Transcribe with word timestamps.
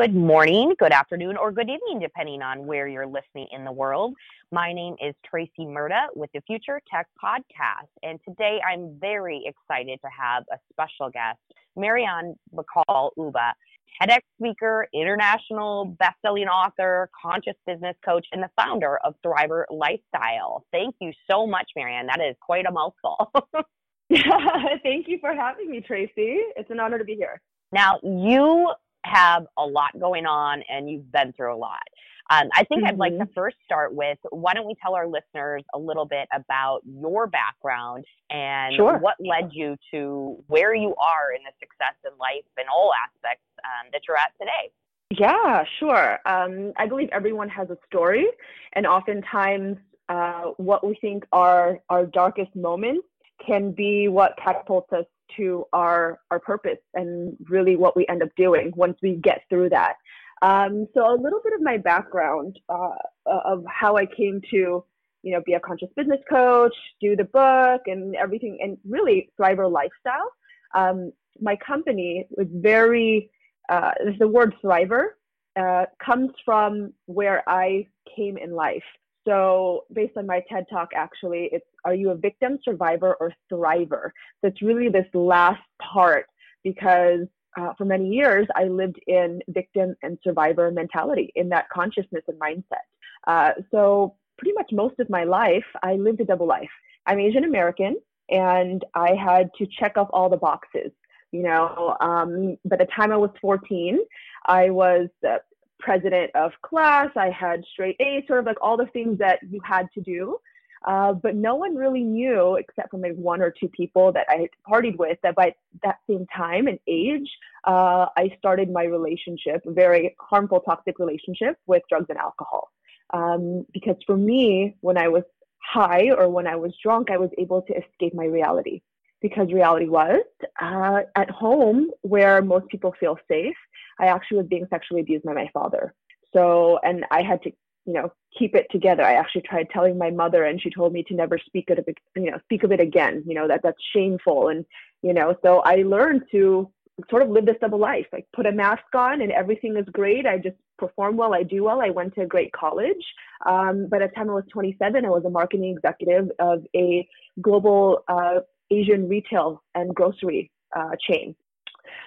Good 0.00 0.14
morning, 0.14 0.74
good 0.78 0.92
afternoon, 0.92 1.36
or 1.36 1.50
good 1.50 1.68
evening, 1.68 1.98
depending 1.98 2.40
on 2.40 2.66
where 2.66 2.86
you're 2.86 3.04
listening 3.04 3.48
in 3.50 3.64
the 3.64 3.72
world. 3.72 4.14
My 4.52 4.72
name 4.72 4.94
is 5.04 5.12
Tracy 5.28 5.50
Murda 5.66 6.06
with 6.14 6.30
the 6.32 6.40
Future 6.42 6.80
Tech 6.88 7.08
Podcast, 7.20 7.88
and 8.04 8.20
today 8.24 8.60
I'm 8.64 8.96
very 9.00 9.42
excited 9.44 9.98
to 10.00 10.08
have 10.16 10.44
a 10.52 10.58
special 10.72 11.10
guest, 11.10 11.40
Marianne 11.74 12.36
Bacoluba, 12.54 13.54
TEDx 14.00 14.20
speaker, 14.40 14.86
international 14.94 15.86
best-selling 15.98 16.46
author, 16.46 17.10
conscious 17.20 17.56
business 17.66 17.96
coach, 18.04 18.24
and 18.30 18.40
the 18.40 18.50
founder 18.54 18.98
of 18.98 19.16
Thriver 19.26 19.64
Lifestyle. 19.68 20.64
Thank 20.70 20.94
you 21.00 21.10
so 21.28 21.44
much, 21.44 21.72
Marianne. 21.74 22.06
That 22.06 22.20
is 22.20 22.36
quite 22.40 22.66
a 22.66 22.70
mouthful. 22.70 23.32
Thank 24.84 25.08
you 25.08 25.18
for 25.20 25.34
having 25.34 25.68
me, 25.68 25.80
Tracy. 25.80 26.38
It's 26.54 26.70
an 26.70 26.78
honor 26.78 26.98
to 26.98 27.04
be 27.04 27.16
here. 27.16 27.40
Now, 27.72 27.98
you 28.04 28.72
have 29.04 29.46
a 29.56 29.64
lot 29.64 29.98
going 29.98 30.26
on 30.26 30.62
and 30.68 30.90
you've 30.90 31.10
been 31.10 31.32
through 31.32 31.54
a 31.54 31.56
lot. 31.56 31.82
Um, 32.30 32.48
I 32.54 32.64
think 32.64 32.82
mm-hmm. 32.82 32.88
I'd 32.88 32.98
like 32.98 33.12
to 33.12 33.24
mm-hmm. 33.24 33.32
first 33.34 33.56
start 33.64 33.94
with 33.94 34.18
why 34.30 34.52
don't 34.52 34.66
we 34.66 34.74
tell 34.82 34.94
our 34.94 35.06
listeners 35.06 35.64
a 35.74 35.78
little 35.78 36.04
bit 36.04 36.28
about 36.34 36.80
your 36.84 37.26
background 37.26 38.04
and 38.30 38.74
sure. 38.76 38.98
what 38.98 39.16
led 39.18 39.50
you 39.52 39.76
to 39.92 40.42
where 40.46 40.74
you 40.74 40.94
are 40.96 41.32
in 41.34 41.42
the 41.44 41.52
success 41.58 41.94
in 42.04 42.10
life 42.18 42.44
in 42.58 42.64
all 42.70 42.92
aspects 42.92 43.44
um, 43.64 43.88
that 43.92 44.02
you're 44.06 44.16
at 44.16 44.32
today? 44.38 44.70
Yeah, 45.10 45.64
sure. 45.78 46.18
Um, 46.26 46.72
I 46.76 46.86
believe 46.86 47.08
everyone 47.12 47.48
has 47.48 47.70
a 47.70 47.78
story, 47.86 48.26
and 48.74 48.86
oftentimes 48.86 49.78
uh, 50.10 50.50
what 50.58 50.86
we 50.86 50.98
think 51.00 51.24
are 51.32 51.78
our 51.88 52.04
darkest 52.04 52.54
moments 52.54 53.06
can 53.44 53.72
be 53.72 54.08
what 54.08 54.34
catapults 54.42 54.92
us 54.92 55.06
to 55.36 55.64
our 55.72 56.20
our 56.30 56.38
purpose 56.38 56.78
and 56.94 57.36
really 57.48 57.76
what 57.76 57.96
we 57.96 58.06
end 58.08 58.22
up 58.22 58.30
doing 58.36 58.72
once 58.76 58.96
we 59.02 59.16
get 59.16 59.42
through 59.48 59.70
that. 59.70 59.94
Um, 60.40 60.86
so 60.94 61.00
a 61.00 61.16
little 61.20 61.40
bit 61.42 61.52
of 61.52 61.60
my 61.60 61.76
background 61.78 62.58
uh, 62.68 62.94
of 63.26 63.64
how 63.68 63.96
I 63.96 64.06
came 64.06 64.40
to 64.50 64.84
you 65.22 65.32
know 65.32 65.42
be 65.44 65.54
a 65.54 65.60
conscious 65.60 65.88
business 65.96 66.20
coach, 66.28 66.74
do 67.00 67.16
the 67.16 67.24
book 67.24 67.82
and 67.86 68.14
everything, 68.16 68.58
and 68.62 68.78
really 68.88 69.30
Thriver 69.38 69.70
lifestyle. 69.70 70.32
Um, 70.74 71.12
my 71.40 71.56
company 71.56 72.26
was 72.30 72.46
very 72.50 73.30
uh, 73.68 73.92
the 74.18 74.28
word 74.28 74.54
Thriver 74.62 75.10
uh, 75.58 75.86
comes 76.04 76.30
from 76.44 76.92
where 77.06 77.42
I 77.48 77.86
came 78.16 78.38
in 78.38 78.52
life. 78.52 78.84
So, 79.28 79.84
based 79.92 80.16
on 80.16 80.26
my 80.26 80.42
TED 80.48 80.64
talk, 80.70 80.88
actually, 80.96 81.50
it's 81.52 81.66
are 81.84 81.94
you 81.94 82.10
a 82.10 82.14
victim, 82.14 82.58
survivor, 82.64 83.14
or 83.20 83.34
thriver? 83.52 84.10
So, 84.40 84.48
it's 84.48 84.62
really 84.62 84.88
this 84.88 85.06
last 85.12 85.60
part 85.82 86.26
because 86.64 87.26
uh, 87.58 87.74
for 87.76 87.84
many 87.84 88.08
years 88.08 88.46
I 88.56 88.64
lived 88.64 88.98
in 89.06 89.42
victim 89.48 89.94
and 90.02 90.16
survivor 90.24 90.70
mentality 90.70 91.30
in 91.36 91.50
that 91.50 91.68
consciousness 91.68 92.22
and 92.26 92.40
mindset. 92.40 92.86
Uh, 93.26 93.52
so, 93.70 94.16
pretty 94.38 94.54
much 94.54 94.70
most 94.72 94.98
of 94.98 95.10
my 95.10 95.24
life, 95.24 95.66
I 95.82 95.96
lived 95.96 96.22
a 96.22 96.24
double 96.24 96.46
life. 96.46 96.70
I'm 97.04 97.18
Asian 97.18 97.44
American, 97.44 97.96
and 98.30 98.82
I 98.94 99.14
had 99.14 99.50
to 99.58 99.66
check 99.78 99.98
off 99.98 100.08
all 100.10 100.30
the 100.30 100.38
boxes. 100.38 100.90
You 101.32 101.42
know, 101.42 101.98
um, 102.00 102.56
by 102.64 102.76
the 102.76 102.86
time 102.96 103.12
I 103.12 103.18
was 103.18 103.30
14, 103.42 103.98
I 104.46 104.70
was 104.70 105.08
uh, 105.28 105.36
president 105.78 106.30
of 106.34 106.52
class. 106.62 107.08
I 107.16 107.30
had 107.30 107.64
straight 107.72 107.96
A's, 108.00 108.24
sort 108.26 108.40
of 108.40 108.46
like 108.46 108.60
all 108.60 108.76
the 108.76 108.86
things 108.86 109.18
that 109.18 109.40
you 109.48 109.60
had 109.64 109.88
to 109.94 110.00
do. 110.00 110.38
Uh, 110.86 111.12
but 111.12 111.34
no 111.34 111.56
one 111.56 111.74
really 111.74 112.04
knew, 112.04 112.56
except 112.56 112.90
for 112.90 112.98
maybe 112.98 113.16
one 113.16 113.42
or 113.42 113.50
two 113.50 113.68
people 113.68 114.12
that 114.12 114.26
I 114.28 114.36
had 114.42 114.50
partied 114.68 114.96
with, 114.96 115.18
that 115.22 115.34
by 115.34 115.54
that 115.82 115.98
same 116.08 116.26
time 116.34 116.68
and 116.68 116.78
age, 116.86 117.28
uh, 117.64 118.06
I 118.16 118.34
started 118.38 118.70
my 118.70 118.84
relationship, 118.84 119.62
very 119.66 120.14
harmful, 120.20 120.60
toxic 120.60 120.98
relationship 120.98 121.58
with 121.66 121.82
drugs 121.88 122.06
and 122.08 122.18
alcohol. 122.18 122.70
Um, 123.12 123.66
because 123.72 123.96
for 124.06 124.16
me, 124.16 124.76
when 124.80 124.96
I 124.96 125.08
was 125.08 125.24
high 125.58 126.10
or 126.16 126.28
when 126.28 126.46
I 126.46 126.56
was 126.56 126.72
drunk, 126.82 127.10
I 127.10 127.18
was 127.18 127.30
able 127.38 127.62
to 127.62 127.74
escape 127.74 128.14
my 128.14 128.26
reality. 128.26 128.82
Because 129.20 129.52
reality 129.52 129.88
was 129.88 130.22
uh, 130.60 131.00
at 131.16 131.30
home, 131.30 131.90
where 132.02 132.40
most 132.40 132.68
people 132.68 132.94
feel 133.00 133.18
safe, 133.28 133.56
I 133.98 134.06
actually 134.06 134.38
was 134.38 134.46
being 134.46 134.66
sexually 134.70 135.00
abused 135.00 135.24
by 135.24 135.32
my 135.32 135.50
father. 135.52 135.94
So, 136.32 136.78
and 136.84 137.04
I 137.10 137.22
had 137.22 137.42
to, 137.42 137.50
you 137.84 137.94
know, 137.94 138.12
keep 138.38 138.54
it 138.54 138.66
together. 138.70 139.02
I 139.02 139.14
actually 139.14 139.42
tried 139.42 139.70
telling 139.70 139.98
my 139.98 140.10
mother, 140.10 140.44
and 140.44 140.60
she 140.60 140.70
told 140.70 140.92
me 140.92 141.02
to 141.04 141.14
never 141.14 141.38
speak 141.38 141.70
of 141.70 141.78
it, 141.78 141.96
you 142.14 142.30
know, 142.30 142.38
speak 142.44 142.62
of 142.62 142.72
it 142.72 142.80
again. 142.80 143.24
You 143.26 143.34
know 143.34 143.48
that 143.48 143.60
that's 143.62 143.82
shameful, 143.92 144.48
and 144.48 144.64
you 145.02 145.12
know, 145.12 145.36
so 145.42 145.60
I 145.60 145.76
learned 145.76 146.22
to 146.32 146.70
sort 147.10 147.22
of 147.22 147.30
live 147.30 147.46
this 147.46 147.56
double 147.60 147.78
life. 147.78 148.06
Like 148.12 148.26
put 148.34 148.46
a 148.46 148.52
mask 148.52 148.94
on, 148.94 149.22
and 149.22 149.32
everything 149.32 149.76
is 149.76 149.86
great. 149.92 150.26
I 150.26 150.38
just 150.38 150.56
perform 150.78 151.16
well. 151.16 151.34
I 151.34 151.42
do 151.42 151.64
well. 151.64 151.80
I 151.80 151.90
went 151.90 152.14
to 152.14 152.22
a 152.22 152.26
great 152.26 152.52
college. 152.52 153.04
Um, 153.46 153.88
by 153.88 153.98
the 154.00 154.08
time 154.08 154.30
I 154.30 154.34
was 154.34 154.44
27, 154.52 155.04
I 155.04 155.08
was 155.08 155.24
a 155.24 155.30
marketing 155.30 155.74
executive 155.76 156.30
of 156.38 156.64
a 156.74 157.08
global 157.40 158.04
uh, 158.08 158.40
Asian 158.70 159.08
retail 159.08 159.62
and 159.74 159.94
grocery 159.94 160.50
uh, 160.76 160.90
chain. 161.00 161.34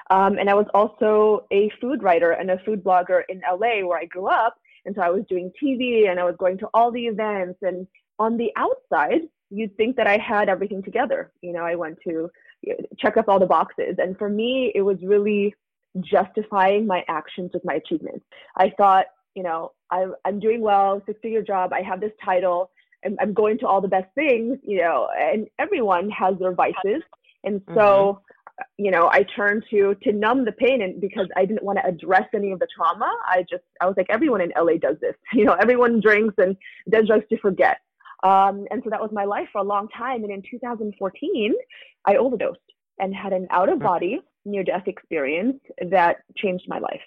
Um, 0.10 0.38
and 0.38 0.50
I 0.50 0.54
was 0.54 0.68
also 0.74 1.48
a 1.52 1.72
food 1.80 2.04
writer 2.04 2.32
and 2.32 2.52
a 2.52 2.60
food 2.66 2.84
blogger 2.84 3.24
in 3.30 3.42
LA 3.50 3.86
where 3.86 3.98
I 3.98 4.06
grew 4.06 4.28
up. 4.28 4.56
And 4.86 4.96
so 4.96 5.02
I 5.02 5.10
was 5.10 5.24
doing 5.30 5.52
TV 5.62 6.10
and 6.10 6.20
I 6.20 6.24
was 6.24 6.36
going 6.38 6.58
to 6.60 6.70
all 6.74 6.92
the 6.92 7.06
events. 7.06 7.60
And 7.62 7.88
on 8.20 8.38
the 8.38 8.52
outside, 8.56 9.22
you'd 9.50 9.76
think 9.78 9.96
that 9.98 10.08
I 10.08 10.18
had 10.18 10.50
everything 10.50 10.84
together. 10.84 11.32
You 11.42 11.54
know, 11.54 11.64
I 11.64 11.76
went 11.76 12.00
to 12.08 12.30
check 12.98 13.18
off 13.18 13.28
all 13.28 13.40
the 13.40 13.46
boxes. 13.46 13.96
And 13.98 14.18
for 14.18 14.30
me, 14.30 14.72
it 14.76 14.82
was 14.82 14.98
really 15.04 15.56
justifying 16.00 16.88
my 16.88 17.04
actions 17.08 17.52
with 17.54 17.66
my 17.66 17.76
achievements. 17.76 18.26
I 18.56 18.72
thought, 18.78 19.06
you 19.36 19.44
know, 19.44 19.74
I, 19.92 20.08
I'm 20.26 20.40
doing 20.40 20.62
well, 20.62 21.02
six 21.06 21.20
figure 21.22 21.42
job, 21.42 21.74
I 21.74 21.82
have 21.82 22.00
this 22.00 22.12
title, 22.24 22.71
I'm, 23.06 23.16
I'm 23.20 23.34
going 23.34 23.58
to 23.60 23.68
all 23.68 23.82
the 23.82 23.88
best 23.88 24.14
things, 24.16 24.58
you 24.64 24.80
know, 24.80 25.08
and 25.18 25.48
everyone 25.60 26.10
has 26.10 26.38
their 26.40 26.54
vices. 26.54 27.04
And 27.44 27.62
so 27.68 27.74
mm-hmm 27.74 28.20
you 28.78 28.92
know, 28.92 29.10
I 29.12 29.24
turned 29.36 29.64
to 29.72 29.96
to 30.04 30.12
numb 30.12 30.46
the 30.46 30.52
pain, 30.52 30.82
and 30.82 31.00
because 31.00 31.28
I 31.36 31.46
didn't 31.46 31.64
want 31.64 31.80
to 31.80 31.86
address 31.86 32.28
any 32.34 32.52
of 32.52 32.60
the 32.60 32.68
trauma, 32.76 33.12
I 33.26 33.44
just 33.50 33.64
I 33.80 33.86
was 33.86 33.96
like, 33.98 34.08
everyone 34.10 34.42
in 34.42 34.52
LA 34.58 34.74
does 34.82 34.98
this. 35.02 35.16
You 35.34 35.46
know, 35.46 35.54
everyone 35.54 36.00
drinks 36.00 36.36
and 36.38 36.56
does 36.90 37.08
drugs 37.08 37.26
to 37.30 37.38
forget. 37.40 37.78
Um, 38.24 38.68
and 38.70 38.82
so 38.84 38.90
that 38.92 39.02
was 39.02 39.12
my 39.12 39.26
life 39.26 39.48
for 39.52 39.60
a 39.60 39.64
long 39.64 39.88
time. 39.90 40.24
And 40.24 40.32
in 40.32 40.44
2014, 40.50 41.54
I 42.06 42.16
overdosed 42.18 42.60
and 43.00 43.16
had 43.16 43.34
an 43.34 43.48
out 43.50 43.70
of 43.70 43.80
body 43.80 44.20
near 44.46 44.64
death 44.64 44.88
experience 44.88 45.58
that 45.90 46.18
changed 46.38 46.66
my 46.68 46.78
life. 46.78 47.02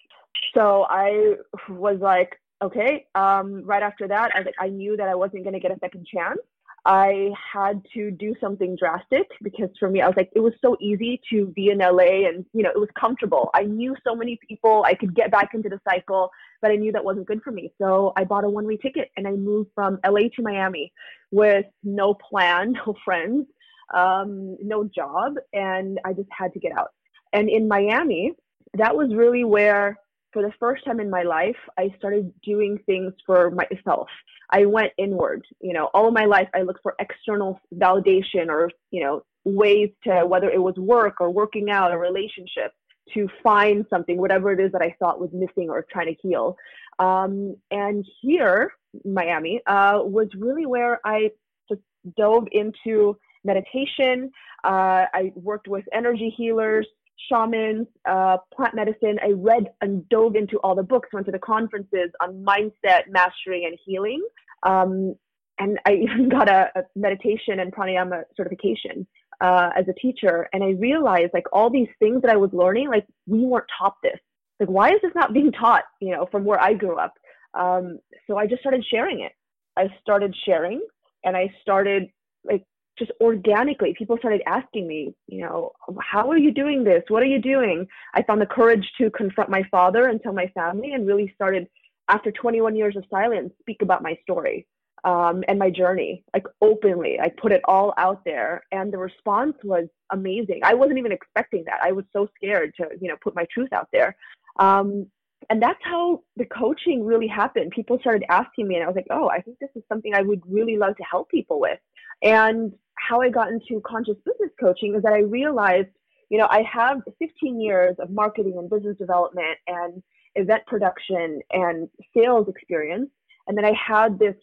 So 0.55 0.87
I 0.89 1.35
was 1.69 1.99
like, 2.01 2.41
okay. 2.63 3.07
Um, 3.15 3.65
right 3.65 3.83
after 3.83 4.09
that, 4.09 4.33
I 4.35 4.41
like, 4.41 4.55
I 4.61 4.69
knew 4.69 4.97
that 4.97 5.09
I 5.09 5.15
wasn't 5.15 5.45
going 5.45 5.55
to 5.55 5.61
get 5.61 5.71
a 5.71 5.79
second 5.81 6.07
chance. 6.07 6.41
I 6.87 7.31
had 7.53 7.83
to 7.95 8.11
do 8.11 8.35
something 8.41 8.77
drastic 8.77 9.27
because 9.43 9.71
for 9.81 9.89
me, 9.89 10.03
I 10.03 10.07
was 10.07 10.17
like, 10.19 10.31
it 10.35 10.41
was 10.41 10.53
so 10.61 10.77
easy 10.81 11.19
to 11.31 11.47
be 11.47 11.71
in 11.71 11.79
LA 11.79 12.29
and, 12.29 12.45
you 12.53 12.63
know, 12.63 12.69
it 12.69 12.79
was 12.79 12.91
comfortable. 12.99 13.49
I 13.55 13.63
knew 13.63 13.97
so 14.07 14.15
many 14.15 14.39
people. 14.47 14.85
I 14.87 14.93
could 14.93 15.15
get 15.15 15.31
back 15.31 15.55
into 15.55 15.71
the 15.71 15.81
cycle, 15.89 16.31
but 16.61 16.71
I 16.71 16.77
knew 16.77 16.93
that 16.93 17.03
wasn't 17.03 17.27
good 17.27 17.41
for 17.43 17.53
me. 17.53 17.73
So 17.81 18.13
I 18.17 18.25
bought 18.25 18.45
a 18.45 18.51
one 18.51 18.67
way 18.67 18.77
ticket 18.77 19.11
and 19.17 19.27
I 19.27 19.33
moved 19.33 19.71
from 19.75 19.99
LA 20.07 20.29
to 20.37 20.43
Miami 20.43 20.93
with 21.31 21.65
no 21.83 22.13
plan, 22.13 22.73
no 22.87 22.95
friends, 23.03 23.47
um, 23.95 24.59
no 24.63 24.85
job. 24.85 25.37
And 25.55 25.99
I 26.05 26.13
just 26.13 26.29
had 26.37 26.53
to 26.53 26.61
get 26.61 26.73
out. 26.77 26.89
And 27.33 27.49
in 27.49 27.67
Miami, 27.67 28.35
that 28.75 28.95
was 28.95 29.15
really 29.15 29.45
where 29.45 29.99
for 30.35 30.43
the 30.43 30.53
first 30.61 30.85
time 30.85 31.01
in 31.01 31.09
my 31.09 31.23
life, 31.23 31.57
I 31.79 31.95
started 31.97 32.31
doing 32.43 32.79
things 32.85 33.15
for 33.25 33.51
myself. 33.51 34.09
I 34.51 34.67
went 34.67 34.93
inward. 34.99 35.47
You 35.61 35.73
know, 35.73 35.89
all 35.95 36.09
of 36.09 36.13
my 36.13 36.27
life, 36.27 36.49
I 36.55 36.63
looked 36.63 36.83
for 36.83 36.95
external 36.99 37.59
validation 37.75 38.49
or, 38.49 38.71
you 38.91 39.03
know, 39.03 39.23
ways 39.45 39.91
to 40.03 40.27
whether 40.27 40.51
it 40.51 40.63
was 40.63 40.75
work 40.77 41.21
or 41.21 41.31
working 41.31 41.71
out 41.71 41.93
or 41.93 41.99
relationship 41.99 42.73
to 43.15 43.29
find 43.43 43.87
something, 43.89 44.19
whatever 44.19 44.53
it 44.53 44.61
is 44.61 44.73
that 44.73 44.83
I 44.83 44.97
thought 44.99 45.21
was 45.21 45.31
missing 45.33 45.71
or 45.71 45.87
trying 45.91 46.15
to 46.15 46.21
heal. 46.21 46.57
Um, 46.99 47.57
and 47.71 48.05
here, 48.21 48.73
Miami, 49.05 49.61
uh, 49.67 50.01
was 50.03 50.29
really 50.37 50.67
where 50.67 51.01
I 51.05 51.31
just 51.69 51.83
dove 52.17 52.49
into 52.53 53.17
meditation. 53.45 54.31
Uh, 54.65 55.05
I 55.13 55.33
worked 55.35 55.69
with 55.69 55.85
energy 55.93 56.35
healers, 56.37 56.87
shamans, 57.29 57.87
uh, 58.09 58.39
plant 58.55 58.75
medicine. 58.75 59.19
I 59.23 59.33
read 59.33 59.65
and 59.81 60.09
dove 60.09 60.37
into 60.37 60.59
all 60.59 60.75
the 60.75 60.83
books, 60.83 61.09
went 61.13 61.27
to 61.27 61.33
the 61.33 61.39
conferences 61.39 62.11
on 62.21 62.45
mindset, 62.45 63.09
mastery, 63.09 63.65
and 63.65 63.79
healing. 63.85 64.23
Um, 64.63 65.15
and 65.59 65.79
I 65.87 65.93
even 66.03 66.29
got 66.29 66.49
a, 66.49 66.71
a, 66.77 66.83
meditation 66.97 67.61
and 67.61 67.73
pranayama 67.73 68.25
certification 68.37 69.07
uh, 69.41 69.71
as 69.77 69.87
a 69.89 69.93
teacher. 69.95 70.49
And 70.53 70.63
I 70.63 70.71
realized 70.71 71.31
like 71.33 71.47
all 71.53 71.71
these 71.71 71.89
things 71.99 72.23
that 72.23 72.31
I 72.31 72.37
was 72.37 72.51
learning, 72.53 72.89
like 72.89 73.07
we 73.27 73.41
weren't 73.41 73.67
taught 73.79 73.97
this. 74.03 74.19
Like, 74.61 74.69
why 74.69 74.91
is 74.91 75.01
this 75.03 75.13
not 75.15 75.33
being 75.33 75.53
taught, 75.61 75.85
you 76.01 76.11
know, 76.11 76.27
from 76.31 76.45
where 76.45 76.61
I 76.61 76.75
grew 76.75 76.99
up? 76.99 77.15
Um, 77.55 77.99
so 78.27 78.37
I 78.37 78.47
just 78.47 78.61
started 78.61 78.85
sharing 78.91 79.21
it. 79.21 79.33
I 79.77 79.89
started 80.01 80.35
sharing 80.45 80.81
and 81.25 81.37
I 81.37 81.53
started 81.63 82.09
like 82.45 82.65
just 82.99 83.11
organically, 83.21 83.95
people 83.97 84.17
started 84.19 84.43
asking 84.47 84.87
me, 84.87 85.15
you 85.27 85.43
know, 85.43 85.73
how 86.01 86.31
are 86.31 86.39
you 86.39 86.53
doing 86.53 86.85
this? 86.85 87.03
What 87.09 87.23
are 87.23 87.27
you 87.27 87.41
doing? 87.41 87.87
I 88.15 88.23
found 88.23 88.41
the 88.41 88.47
courage 88.47 88.89
to 88.99 89.11
confront 89.11 89.51
my 89.51 89.63
father 89.71 90.09
and 90.09 90.23
tell 90.23 90.33
my 90.33 90.47
family, 90.49 90.93
and 90.93 91.07
really 91.07 91.33
started, 91.35 91.69
after 92.09 92.31
21 92.31 92.77
years 92.77 92.97
of 92.97 93.05
silence, 93.11 93.53
speak 93.61 93.83
about 93.83 94.03
my 94.03 94.17
story 94.23 94.67
um, 95.05 95.43
and 95.49 95.59
my 95.59 95.71
journey, 95.71 96.25
like 96.33 96.47
openly. 96.61 97.19
I 97.21 97.29
put 97.29 97.53
it 97.53 97.63
all 97.67 97.95
out 97.97 98.25
there, 98.25 98.63
and 98.73 98.93
the 98.93 98.99
response 98.99 99.57
was 99.65 99.87
amazing. 100.11 100.61
I 100.63 100.75
wasn't 100.75 100.99
even 100.99 101.13
expecting 101.13 101.65
that. 101.67 101.81
I 101.83 101.93
was 101.93 102.05
so 102.13 102.29
scared 102.37 102.75
to, 102.77 102.89
you 103.01 103.09
know, 103.09 103.17
put 103.23 103.35
my 103.35 103.47
truth 103.53 103.73
out 103.73 103.89
there. 103.93 104.17
Um, 104.59 105.07
and 105.51 105.61
that's 105.61 105.81
how 105.83 106.23
the 106.37 106.47
coaching 106.47 107.05
really 107.05 107.27
happened. 107.27 107.73
People 107.73 107.99
started 107.99 108.25
asking 108.31 108.69
me, 108.69 108.77
and 108.77 108.85
I 108.85 108.87
was 108.87 108.97
like, 108.97 109.07
oh, 109.11 109.29
I 109.29 109.41
think 109.41 109.59
this 109.59 109.71
is 109.75 109.83
something 109.89 110.15
I 110.15 110.23
would 110.23 110.41
really 110.49 110.77
love 110.77 110.97
to 110.97 111.03
help 111.03 111.29
people 111.29 111.61
with. 111.61 111.79
And 112.23 112.73
how 112.97 113.21
I 113.21 113.29
got 113.29 113.49
into 113.49 113.81
conscious 113.81 114.17
business 114.25 114.51
coaching 114.59 114.95
is 114.95 115.03
that 115.03 115.13
I 115.13 115.21
realized, 115.21 115.89
you 116.31 116.39
know, 116.39 116.47
I 116.51 116.63
have 116.63 117.03
15 117.19 117.61
years 117.61 117.97
of 117.99 118.11
marketing 118.11 118.55
and 118.59 118.71
business 118.71 118.97
development 118.97 119.59
and 119.67 120.03
event 120.35 120.63
production 120.67 121.41
and 121.51 121.89
sales 122.17 122.49
experience. 122.49 123.11
And 123.47 123.57
then 123.57 123.65
I 123.65 123.73
had 123.73 124.19
this 124.19 124.37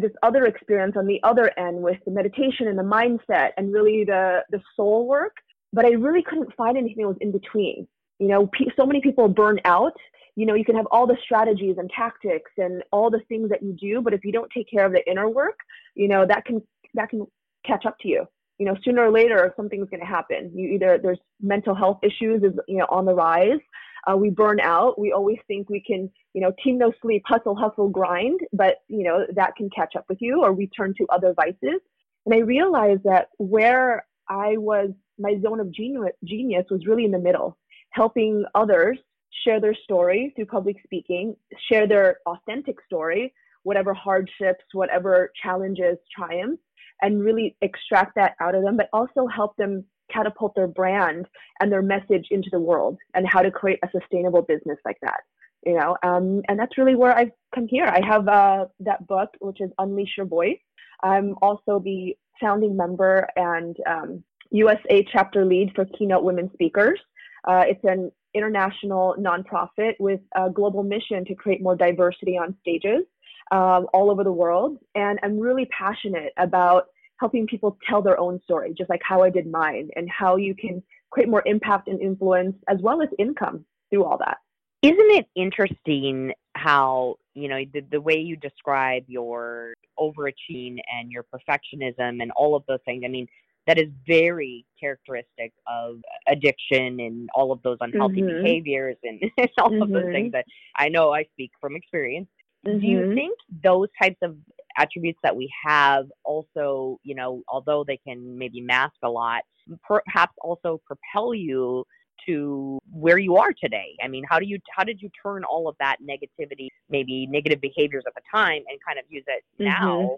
this 0.00 0.12
other 0.22 0.46
experience 0.46 0.96
on 0.96 1.06
the 1.06 1.22
other 1.22 1.52
end 1.58 1.76
with 1.82 1.98
the 2.06 2.10
meditation 2.10 2.68
and 2.68 2.78
the 2.78 2.82
mindset 2.82 3.50
and 3.56 3.72
really 3.72 4.04
the 4.04 4.42
the 4.50 4.60
soul 4.76 5.06
work. 5.06 5.36
But 5.72 5.84
i 5.84 5.90
really 5.90 6.22
couldn't 6.22 6.54
find 6.54 6.76
anything 6.76 7.02
that 7.02 7.08
was 7.08 7.18
in 7.20 7.32
between. 7.32 7.86
You 8.18 8.28
know 8.28 8.50
so 8.76 8.86
many 8.86 9.00
people 9.00 9.28
burn 9.28 9.60
out. 9.64 9.96
You 10.36 10.46
know 10.46 10.54
you 10.54 10.64
can 10.64 10.76
have 10.76 10.86
all 10.90 11.06
the 11.06 11.18
strategies 11.22 11.76
and 11.78 11.90
tactics 11.90 12.50
and 12.56 12.82
all 12.92 13.10
the 13.10 13.20
things 13.28 13.50
that 13.50 13.62
you 13.62 13.72
do 13.72 14.00
but 14.00 14.14
if 14.14 14.24
you 14.24 14.32
don't 14.32 14.50
take 14.52 14.70
care 14.70 14.86
of 14.86 14.92
the 14.92 15.08
inner 15.08 15.28
work 15.28 15.58
you 15.94 16.08
know 16.08 16.26
that 16.26 16.44
can 16.44 16.62
that 16.94 17.10
can 17.10 17.26
catch 17.66 17.86
up 17.86 17.98
to 18.00 18.08
you. 18.08 18.26
You 18.58 18.66
know 18.66 18.76
sooner 18.84 19.02
or 19.02 19.10
later 19.10 19.52
something's 19.56 19.90
going 19.90 20.00
to 20.00 20.06
happen. 20.06 20.52
You 20.54 20.68
either 20.74 20.98
there's 21.02 21.18
mental 21.40 21.74
health 21.74 21.98
issues 22.02 22.42
is 22.42 22.52
you 22.68 22.78
know 22.78 22.86
on 22.88 23.04
the 23.04 23.14
rise 23.14 23.60
uh, 24.06 24.16
we 24.16 24.30
burn 24.30 24.60
out. 24.60 24.98
We 24.98 25.12
always 25.12 25.38
think 25.46 25.68
we 25.68 25.80
can 25.80 26.10
you 26.34 26.40
know 26.40 26.52
team 26.62 26.78
no 26.78 26.92
sleep 27.02 27.22
hustle 27.26 27.56
hustle 27.56 27.88
grind 27.88 28.40
but 28.52 28.78
you 28.88 29.04
know 29.04 29.26
that 29.34 29.56
can 29.56 29.70
catch 29.70 29.96
up 29.96 30.04
with 30.08 30.18
you 30.20 30.42
or 30.42 30.52
we 30.52 30.68
turn 30.68 30.94
to 30.98 31.06
other 31.10 31.34
vices. 31.34 31.80
And 32.26 32.34
i 32.34 32.38
realized 32.38 33.02
that 33.04 33.28
where 33.38 34.06
i 34.28 34.56
was 34.56 34.90
my 35.18 35.38
zone 35.42 35.60
of 35.60 35.70
genius, 35.70 36.12
genius 36.24 36.64
was 36.70 36.86
really 36.86 37.04
in 37.04 37.10
the 37.10 37.18
middle 37.18 37.58
helping 37.90 38.44
others 38.54 38.98
share 39.44 39.60
their 39.60 39.74
story 39.74 40.32
through 40.34 40.46
public 40.46 40.76
speaking 40.84 41.36
share 41.70 41.86
their 41.86 42.18
authentic 42.26 42.76
story 42.86 43.32
whatever 43.62 43.92
hardships 43.92 44.64
whatever 44.72 45.30
challenges 45.42 45.98
triumphs 46.14 46.62
and 47.02 47.22
really 47.22 47.56
extract 47.60 48.14
that 48.16 48.34
out 48.40 48.54
of 48.54 48.62
them, 48.62 48.76
but 48.76 48.88
also 48.92 49.26
help 49.26 49.56
them 49.56 49.84
catapult 50.12 50.54
their 50.54 50.68
brand 50.68 51.26
and 51.60 51.72
their 51.72 51.82
message 51.82 52.26
into 52.30 52.48
the 52.50 52.60
world 52.60 52.98
and 53.14 53.26
how 53.26 53.40
to 53.40 53.50
create 53.50 53.78
a 53.82 53.88
sustainable 53.98 54.42
business 54.42 54.78
like 54.84 54.98
that. 55.02 55.20
You 55.64 55.78
know, 55.78 55.96
um, 56.02 56.42
and 56.48 56.58
that's 56.58 56.76
really 56.76 56.94
where 56.94 57.16
I've 57.16 57.30
come 57.54 57.66
here. 57.66 57.86
I 57.86 58.04
have 58.06 58.28
uh, 58.28 58.66
that 58.80 59.06
book, 59.06 59.30
which 59.40 59.60
is 59.60 59.70
Unleash 59.78 60.16
Your 60.16 60.26
Voice. 60.26 60.58
I'm 61.02 61.36
also 61.40 61.80
the 61.82 62.16
founding 62.40 62.76
member 62.76 63.26
and 63.36 63.76
um, 63.86 64.24
USA 64.50 65.06
chapter 65.10 65.44
lead 65.44 65.72
for 65.74 65.86
Keynote 65.86 66.22
Women 66.22 66.50
Speakers. 66.52 67.00
Uh, 67.48 67.64
it's 67.66 67.84
an 67.84 68.12
international 68.34 69.16
nonprofit 69.18 69.94
with 69.98 70.20
a 70.36 70.50
global 70.50 70.82
mission 70.82 71.24
to 71.24 71.34
create 71.34 71.62
more 71.62 71.76
diversity 71.76 72.36
on 72.36 72.56
stages 72.60 73.04
um, 73.50 73.86
all 73.92 74.10
over 74.10 74.24
the 74.24 74.32
world. 74.32 74.78
And 74.94 75.18
I'm 75.22 75.38
really 75.38 75.66
passionate 75.66 76.32
about 76.36 76.86
helping 77.18 77.46
people 77.46 77.78
tell 77.88 78.02
their 78.02 78.18
own 78.18 78.40
story, 78.42 78.74
just 78.76 78.90
like 78.90 79.02
how 79.02 79.22
I 79.22 79.30
did 79.30 79.46
mine, 79.46 79.88
and 79.96 80.08
how 80.10 80.36
you 80.36 80.54
can 80.54 80.82
create 81.10 81.28
more 81.28 81.42
impact 81.46 81.88
and 81.88 82.00
influence 82.00 82.56
as 82.68 82.78
well 82.80 83.02
as 83.02 83.08
income 83.18 83.64
through 83.90 84.04
all 84.04 84.18
that. 84.18 84.38
Isn't 84.82 85.10
it 85.12 85.26
interesting 85.34 86.32
how, 86.54 87.16
you 87.34 87.48
know, 87.48 87.62
the, 87.72 87.80
the 87.90 88.00
way 88.00 88.18
you 88.18 88.36
describe 88.36 89.04
your 89.06 89.72
overachieving 89.98 90.78
and 90.92 91.10
your 91.10 91.24
perfectionism 91.24 92.20
and 92.20 92.30
all 92.36 92.54
of 92.54 92.64
those 92.66 92.80
things? 92.84 93.02
I 93.04 93.08
mean, 93.08 93.26
that 93.66 93.78
is 93.78 93.88
very 94.06 94.66
characteristic 94.78 95.52
of 95.66 96.02
addiction 96.28 97.00
and 97.00 97.30
all 97.34 97.50
of 97.50 97.62
those 97.62 97.78
unhealthy 97.80 98.20
mm-hmm. 98.20 98.42
behaviors 98.42 98.96
and 99.02 99.22
all 99.58 99.70
mm-hmm. 99.70 99.82
of 99.82 99.90
those 99.90 100.04
things 100.12 100.26
mm-hmm. 100.26 100.30
that 100.32 100.44
I 100.76 100.88
know 100.88 101.14
I 101.14 101.24
speak 101.32 101.52
from 101.60 101.76
experience. 101.76 102.28
Mm-hmm. 102.66 102.78
Do 102.78 102.86
you 102.86 102.98
mm-hmm. 102.98 103.14
think 103.14 103.38
those 103.62 103.88
types 104.00 104.16
of 104.22 104.36
attributes 104.76 105.18
that 105.22 105.34
we 105.34 105.52
have 105.64 106.06
also, 106.24 106.98
you 107.02 107.14
know, 107.14 107.42
although 107.48 107.84
they 107.84 107.96
can 107.96 108.36
maybe 108.36 108.60
mask 108.60 108.94
a 109.02 109.08
lot, 109.08 109.42
perhaps 109.86 110.32
also 110.42 110.80
propel 110.86 111.34
you 111.34 111.84
to 112.26 112.78
where 112.92 113.18
you 113.18 113.36
are 113.36 113.52
today? 113.52 113.96
I 114.02 114.08
mean, 114.08 114.24
how 114.28 114.38
do 114.38 114.46
you 114.46 114.58
how 114.74 114.84
did 114.84 115.00
you 115.00 115.10
turn 115.22 115.44
all 115.44 115.68
of 115.68 115.76
that 115.80 115.96
negativity, 116.02 116.68
maybe 116.88 117.26
negative 117.26 117.60
behaviors 117.60 118.04
at 118.06 118.14
the 118.14 118.22
time, 118.32 118.62
and 118.68 118.78
kind 118.86 118.98
of 118.98 119.04
use 119.08 119.24
it 119.26 119.44
mm-hmm. 119.60 119.64
now 119.64 120.16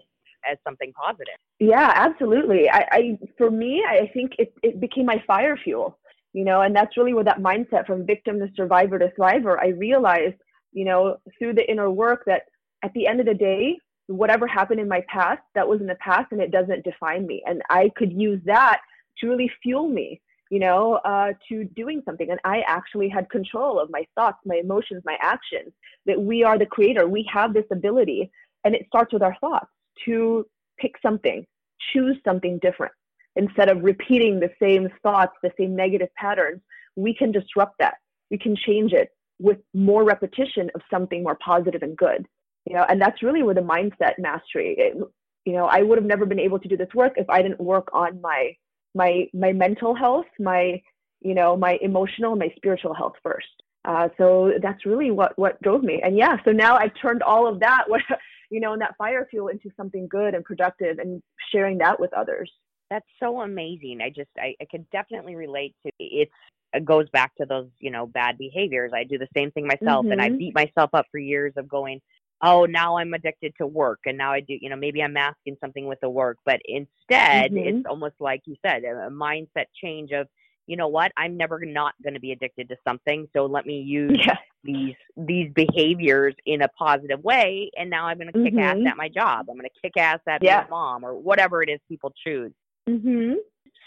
as 0.49 0.57
something 0.63 0.93
positive? 0.93 1.35
Yeah, 1.59 1.91
absolutely. 1.93 2.69
I, 2.69 2.87
I 2.91 3.19
for 3.37 3.51
me, 3.51 3.83
I 3.87 4.09
think 4.13 4.33
it 4.39 4.53
it 4.63 4.79
became 4.79 5.05
my 5.05 5.21
fire 5.27 5.57
fuel. 5.57 5.97
You 6.33 6.45
know, 6.45 6.61
and 6.61 6.75
that's 6.75 6.97
really 6.97 7.13
where 7.13 7.23
that 7.23 7.39
mindset 7.39 7.87
from 7.87 8.05
victim 8.05 8.37
to 8.39 8.47
survivor 8.55 8.99
to 8.99 9.11
thriver. 9.17 9.57
I 9.59 9.69
realized 9.69 10.35
you 10.73 10.85
know, 10.85 11.17
through 11.37 11.53
the 11.53 11.69
inner 11.69 11.89
work 11.89 12.23
that 12.25 12.43
at 12.83 12.93
the 12.93 13.07
end 13.07 13.19
of 13.19 13.25
the 13.25 13.33
day, 13.33 13.77
whatever 14.07 14.47
happened 14.47 14.79
in 14.79 14.87
my 14.87 15.03
past, 15.07 15.41
that 15.55 15.67
was 15.67 15.81
in 15.81 15.87
the 15.87 15.95
past 15.95 16.31
and 16.31 16.41
it 16.41 16.51
doesn't 16.51 16.83
define 16.83 17.25
me. 17.25 17.43
And 17.45 17.61
I 17.69 17.91
could 17.95 18.13
use 18.13 18.41
that 18.45 18.81
to 19.19 19.27
really 19.27 19.51
fuel 19.61 19.89
me, 19.89 20.21
you 20.49 20.59
know, 20.59 20.95
uh, 21.03 21.33
to 21.49 21.65
doing 21.75 22.01
something. 22.05 22.29
And 22.29 22.39
I 22.43 22.61
actually 22.67 23.09
had 23.09 23.29
control 23.29 23.79
of 23.79 23.89
my 23.89 24.05
thoughts, 24.15 24.37
my 24.45 24.55
emotions, 24.55 25.01
my 25.05 25.17
actions, 25.21 25.73
that 26.05 26.19
we 26.19 26.43
are 26.43 26.57
the 26.57 26.65
creator. 26.65 27.07
We 27.07 27.27
have 27.31 27.53
this 27.53 27.65
ability. 27.71 28.31
And 28.63 28.75
it 28.75 28.85
starts 28.87 29.13
with 29.13 29.23
our 29.23 29.35
thoughts 29.41 29.67
to 30.05 30.45
pick 30.77 30.93
something, 31.01 31.45
choose 31.93 32.17
something 32.23 32.59
different. 32.59 32.93
Instead 33.35 33.69
of 33.69 33.83
repeating 33.83 34.39
the 34.39 34.51
same 34.61 34.89
thoughts, 35.03 35.33
the 35.43 35.51
same 35.59 35.75
negative 35.75 36.09
patterns, 36.15 36.61
we 36.95 37.13
can 37.13 37.31
disrupt 37.31 37.75
that. 37.79 37.95
We 38.31 38.37
can 38.37 38.55
change 38.55 38.93
it 38.93 39.09
with 39.39 39.57
more 39.73 40.03
repetition 40.03 40.69
of 40.75 40.81
something 40.89 41.23
more 41.23 41.37
positive 41.43 41.83
and 41.83 41.97
good 41.97 42.25
you 42.65 42.75
know 42.75 42.85
and 42.89 43.01
that's 43.01 43.23
really 43.23 43.43
where 43.43 43.55
the 43.55 43.61
mindset 43.61 44.13
mastery 44.17 44.75
it, 44.77 44.97
you 45.45 45.53
know 45.53 45.65
i 45.65 45.81
would 45.81 45.97
have 45.97 46.05
never 46.05 46.25
been 46.25 46.39
able 46.39 46.59
to 46.59 46.67
do 46.67 46.77
this 46.77 46.93
work 46.93 47.13
if 47.17 47.29
i 47.29 47.41
didn't 47.41 47.59
work 47.59 47.87
on 47.93 48.19
my 48.21 48.55
my 48.95 49.27
my 49.33 49.53
mental 49.53 49.95
health 49.95 50.25
my 50.39 50.81
you 51.21 51.33
know 51.33 51.55
my 51.55 51.77
emotional 51.81 52.35
my 52.35 52.51
spiritual 52.55 52.93
health 52.93 53.15
first. 53.23 53.47
Uh, 53.85 54.09
so 54.17 54.51
that's 54.61 54.85
really 54.85 55.11
what 55.11 55.37
what 55.37 55.61
drove 55.61 55.83
me. 55.83 56.01
And 56.03 56.17
yeah 56.17 56.37
so 56.43 56.51
now 56.51 56.77
i've 56.77 56.93
turned 57.01 57.23
all 57.23 57.47
of 57.47 57.59
that 57.59 57.83
what 57.87 58.01
you 58.49 58.59
know 58.59 58.73
and 58.73 58.81
that 58.81 58.95
fire 58.97 59.27
fuel 59.29 59.47
into 59.47 59.69
something 59.77 60.07
good 60.07 60.33
and 60.33 60.43
productive 60.43 60.99
and 60.99 61.21
sharing 61.51 61.77
that 61.79 61.99
with 61.99 62.13
others. 62.13 62.51
That's 62.89 63.05
so 63.19 63.41
amazing. 63.41 63.99
I 64.01 64.09
just 64.09 64.29
i, 64.37 64.55
I 64.61 64.65
could 64.69 64.89
definitely 64.91 65.35
relate 65.35 65.75
to 65.85 65.91
it's 65.99 66.31
it 66.73 66.85
goes 66.85 67.09
back 67.09 67.35
to 67.35 67.45
those 67.45 67.67
you 67.79 67.91
know 67.91 68.05
bad 68.05 68.37
behaviors 68.37 68.91
i 68.93 69.03
do 69.03 69.17
the 69.17 69.27
same 69.35 69.51
thing 69.51 69.67
myself 69.67 70.03
mm-hmm. 70.03 70.11
and 70.11 70.21
i 70.21 70.29
mm-hmm. 70.29 70.37
beat 70.37 70.55
myself 70.55 70.89
up 70.93 71.05
for 71.11 71.17
years 71.17 71.53
of 71.57 71.67
going 71.67 72.01
oh 72.41 72.65
now 72.65 72.97
i'm 72.97 73.13
addicted 73.13 73.53
to 73.57 73.65
work 73.65 73.99
and 74.05 74.17
now 74.17 74.31
i 74.31 74.39
do 74.39 74.57
you 74.59 74.69
know 74.69 74.75
maybe 74.75 75.01
i'm 75.01 75.13
masking 75.13 75.57
something 75.59 75.87
with 75.87 75.99
the 76.01 76.09
work 76.09 76.37
but 76.45 76.59
instead 76.65 77.51
mm-hmm. 77.51 77.77
it's 77.79 77.85
almost 77.87 78.15
like 78.19 78.41
you 78.45 78.55
said 78.65 78.83
a, 78.83 79.09
mindset 79.09 79.65
change 79.81 80.11
of 80.11 80.27
you 80.67 80.75
know 80.75 80.87
what 80.87 81.11
i'm 81.17 81.37
never 81.37 81.59
not 81.65 81.93
going 82.03 82.13
to 82.13 82.19
be 82.19 82.31
addicted 82.31 82.69
to 82.69 82.75
something 82.87 83.27
so 83.33 83.45
let 83.45 83.65
me 83.65 83.79
use 83.81 84.19
yeah. 84.25 84.37
these 84.63 84.95
these 85.15 85.51
behaviors 85.53 86.35
in 86.45 86.61
a 86.61 86.67
positive 86.69 87.23
way 87.23 87.71
and 87.77 87.89
now 87.89 88.05
i'm 88.05 88.17
going 88.17 88.31
to 88.31 88.43
kick 88.43 88.53
mm-hmm. 88.53 88.59
ass 88.59 88.77
at 88.87 88.97
my 88.97 89.09
job 89.09 89.47
i'm 89.49 89.57
going 89.57 89.63
to 89.63 89.81
kick 89.81 89.97
ass 89.97 90.19
at 90.27 90.43
yeah. 90.43 90.61
my 90.63 90.69
mom 90.69 91.05
or 91.05 91.15
whatever 91.15 91.63
it 91.63 91.69
is 91.69 91.79
people 91.87 92.13
choose 92.23 92.51
mm-hmm. 92.87 93.33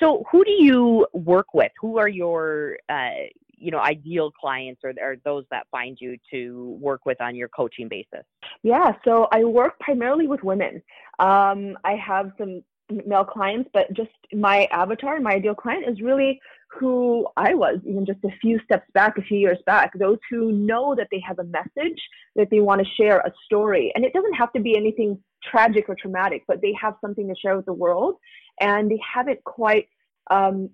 So 0.01 0.25
who 0.31 0.45
do 0.45 0.53
you 0.53 1.07
work 1.13 1.55
with? 1.55 1.73
Who 1.81 1.99
are 1.99 2.09
your 2.09 2.79
uh, 2.89 3.11
you 3.57 3.71
know 3.71 3.79
ideal 3.79 4.31
clients 4.31 4.81
or, 4.83 4.95
or 5.01 5.17
those 5.25 5.45
that 5.51 5.67
find 5.71 5.99
you 6.01 6.17
to 6.33 6.79
work 6.81 7.05
with 7.05 7.21
on 7.21 7.37
your 7.37 7.49
coaching 7.49 7.89
basis? 7.89 8.25
Yeah 8.63 8.93
so 9.05 9.29
i 9.33 9.45
work 9.45 9.79
primarily 9.81 10.27
with 10.27 10.43
women. 10.43 10.83
Um, 11.19 11.77
i 11.85 11.95
have 11.95 12.33
some 12.39 12.63
male 13.07 13.25
clients 13.25 13.69
but 13.73 13.93
just 13.93 14.11
my 14.33 14.67
avatar 14.73 15.21
my 15.21 15.33
ideal 15.33 15.55
client 15.55 15.89
is 15.89 16.01
really 16.01 16.41
who 16.79 17.27
I 17.37 17.55
was 17.55 17.79
even 17.85 18.07
just 18.07 18.21
a 18.25 18.31
few 18.41 18.61
steps 18.65 18.87
back, 18.95 19.19
a 19.19 19.23
few 19.23 19.39
years 19.39 19.59
back, 19.67 19.93
those 19.99 20.19
who 20.31 20.53
know 20.53 20.95
that 20.95 21.09
they 21.11 21.21
have 21.27 21.39
a 21.39 21.45
message, 21.45 22.01
that 22.37 22.49
they 22.51 22.61
want 22.61 22.81
to 22.81 22.87
share 22.95 23.19
a 23.19 23.33
story. 23.45 23.93
And 23.95 24.05
it 24.05 24.13
doesn't 24.13 24.35
have 24.35 24.53
to 24.53 24.61
be 24.61 24.77
anything 24.77 25.19
tragic 25.43 25.89
or 25.89 25.97
traumatic, 25.97 26.45
but 26.47 26.61
they 26.63 26.73
have 26.81 26.95
something 27.01 27.27
to 27.29 27.35
share 27.35 27.57
with 27.57 27.67
the 27.67 27.73
world 27.73 28.17
and 28.61 28.91
they 28.91 29.01
haven't 29.15 29.43
quite 29.45 29.89
um, 30.31 30.71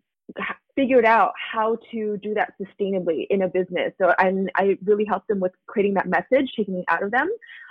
figured 0.75 1.07
out 1.07 1.33
how 1.53 1.79
to 1.93 2.19
do 2.19 2.35
that 2.35 2.53
sustainably 2.61 3.27
in 3.31 3.43
a 3.43 3.49
business. 3.49 3.93
So 4.01 4.13
and 4.19 4.51
I 4.55 4.77
really 4.85 5.07
help 5.07 5.27
them 5.27 5.41
with 5.41 5.53
creating 5.67 5.95
that 5.95 6.09
message, 6.09 6.53
taking 6.57 6.79
it 6.79 6.85
out 6.89 7.03
of 7.03 7.11
them, 7.11 7.31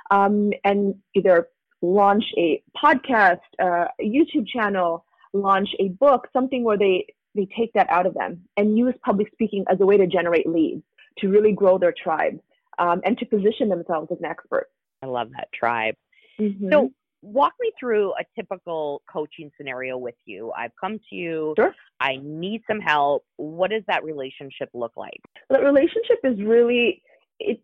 um, 0.09 0.51
and 0.63 0.95
either 1.13 1.49
launch 1.81 2.23
a 2.37 2.61
podcast, 2.75 3.39
uh, 3.59 3.87
a 3.99 4.03
YouTube 4.03 4.47
channel, 4.47 5.05
launch 5.33 5.69
a 5.79 5.89
book, 5.89 6.27
something 6.33 6.63
where 6.63 6.77
they 6.77 7.05
they 7.35 7.47
take 7.57 7.73
that 7.73 7.89
out 7.89 8.05
of 8.05 8.13
them 8.13 8.41
and 8.55 8.77
use 8.77 8.93
public 9.03 9.27
speaking 9.33 9.65
as 9.69 9.77
a 9.81 9.85
way 9.85 9.97
to 9.97 10.07
generate 10.07 10.47
leads, 10.47 10.83
to 11.17 11.27
really 11.27 11.51
grow 11.51 11.77
their 11.77 11.93
tribe, 12.01 12.39
um, 12.79 13.01
and 13.05 13.17
to 13.17 13.25
position 13.25 13.67
themselves 13.67 14.07
as 14.11 14.17
an 14.19 14.25
expert. 14.25 14.67
I 15.01 15.07
love 15.07 15.29
that 15.35 15.49
tribe. 15.53 15.95
Mm-hmm. 16.39 16.71
So, 16.71 16.91
walk 17.21 17.53
me 17.59 17.71
through 17.79 18.13
a 18.13 18.23
typical 18.35 19.01
coaching 19.11 19.51
scenario 19.57 19.97
with 19.97 20.15
you. 20.25 20.51
I've 20.55 20.71
come 20.79 20.99
to 21.09 21.15
you. 21.15 21.53
Sure. 21.57 21.73
I 21.99 22.17
need 22.21 22.61
some 22.67 22.79
help. 22.79 23.25
What 23.37 23.71
does 23.71 23.83
that 23.87 24.03
relationship 24.03 24.69
look 24.73 24.93
like? 24.95 25.21
The 25.49 25.59
relationship 25.59 26.19
is 26.23 26.41
really 26.41 27.01
it 27.39 27.59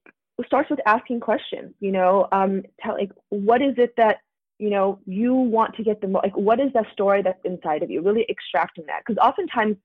starts 0.46 0.70
with 0.70 0.80
asking 0.86 1.20
questions. 1.20 1.74
You 1.80 1.92
know, 1.92 2.28
um, 2.32 2.64
tell 2.82 2.96
like 2.96 3.12
what 3.30 3.62
is 3.62 3.76
it 3.78 3.94
that 3.98 4.18
you 4.60 4.70
know 4.70 5.00
you 5.06 5.34
want 5.34 5.76
to 5.76 5.84
get 5.84 6.02
the 6.02 6.08
like 6.08 6.36
what 6.36 6.60
is 6.60 6.72
that 6.74 6.86
story 6.94 7.22
that's 7.22 7.40
inside 7.46 7.84
of 7.84 7.90
you? 7.90 8.02
Really 8.02 8.26
extracting 8.30 8.86
that. 8.88 9.04
Because 9.06 9.20
oftentimes 9.20 9.78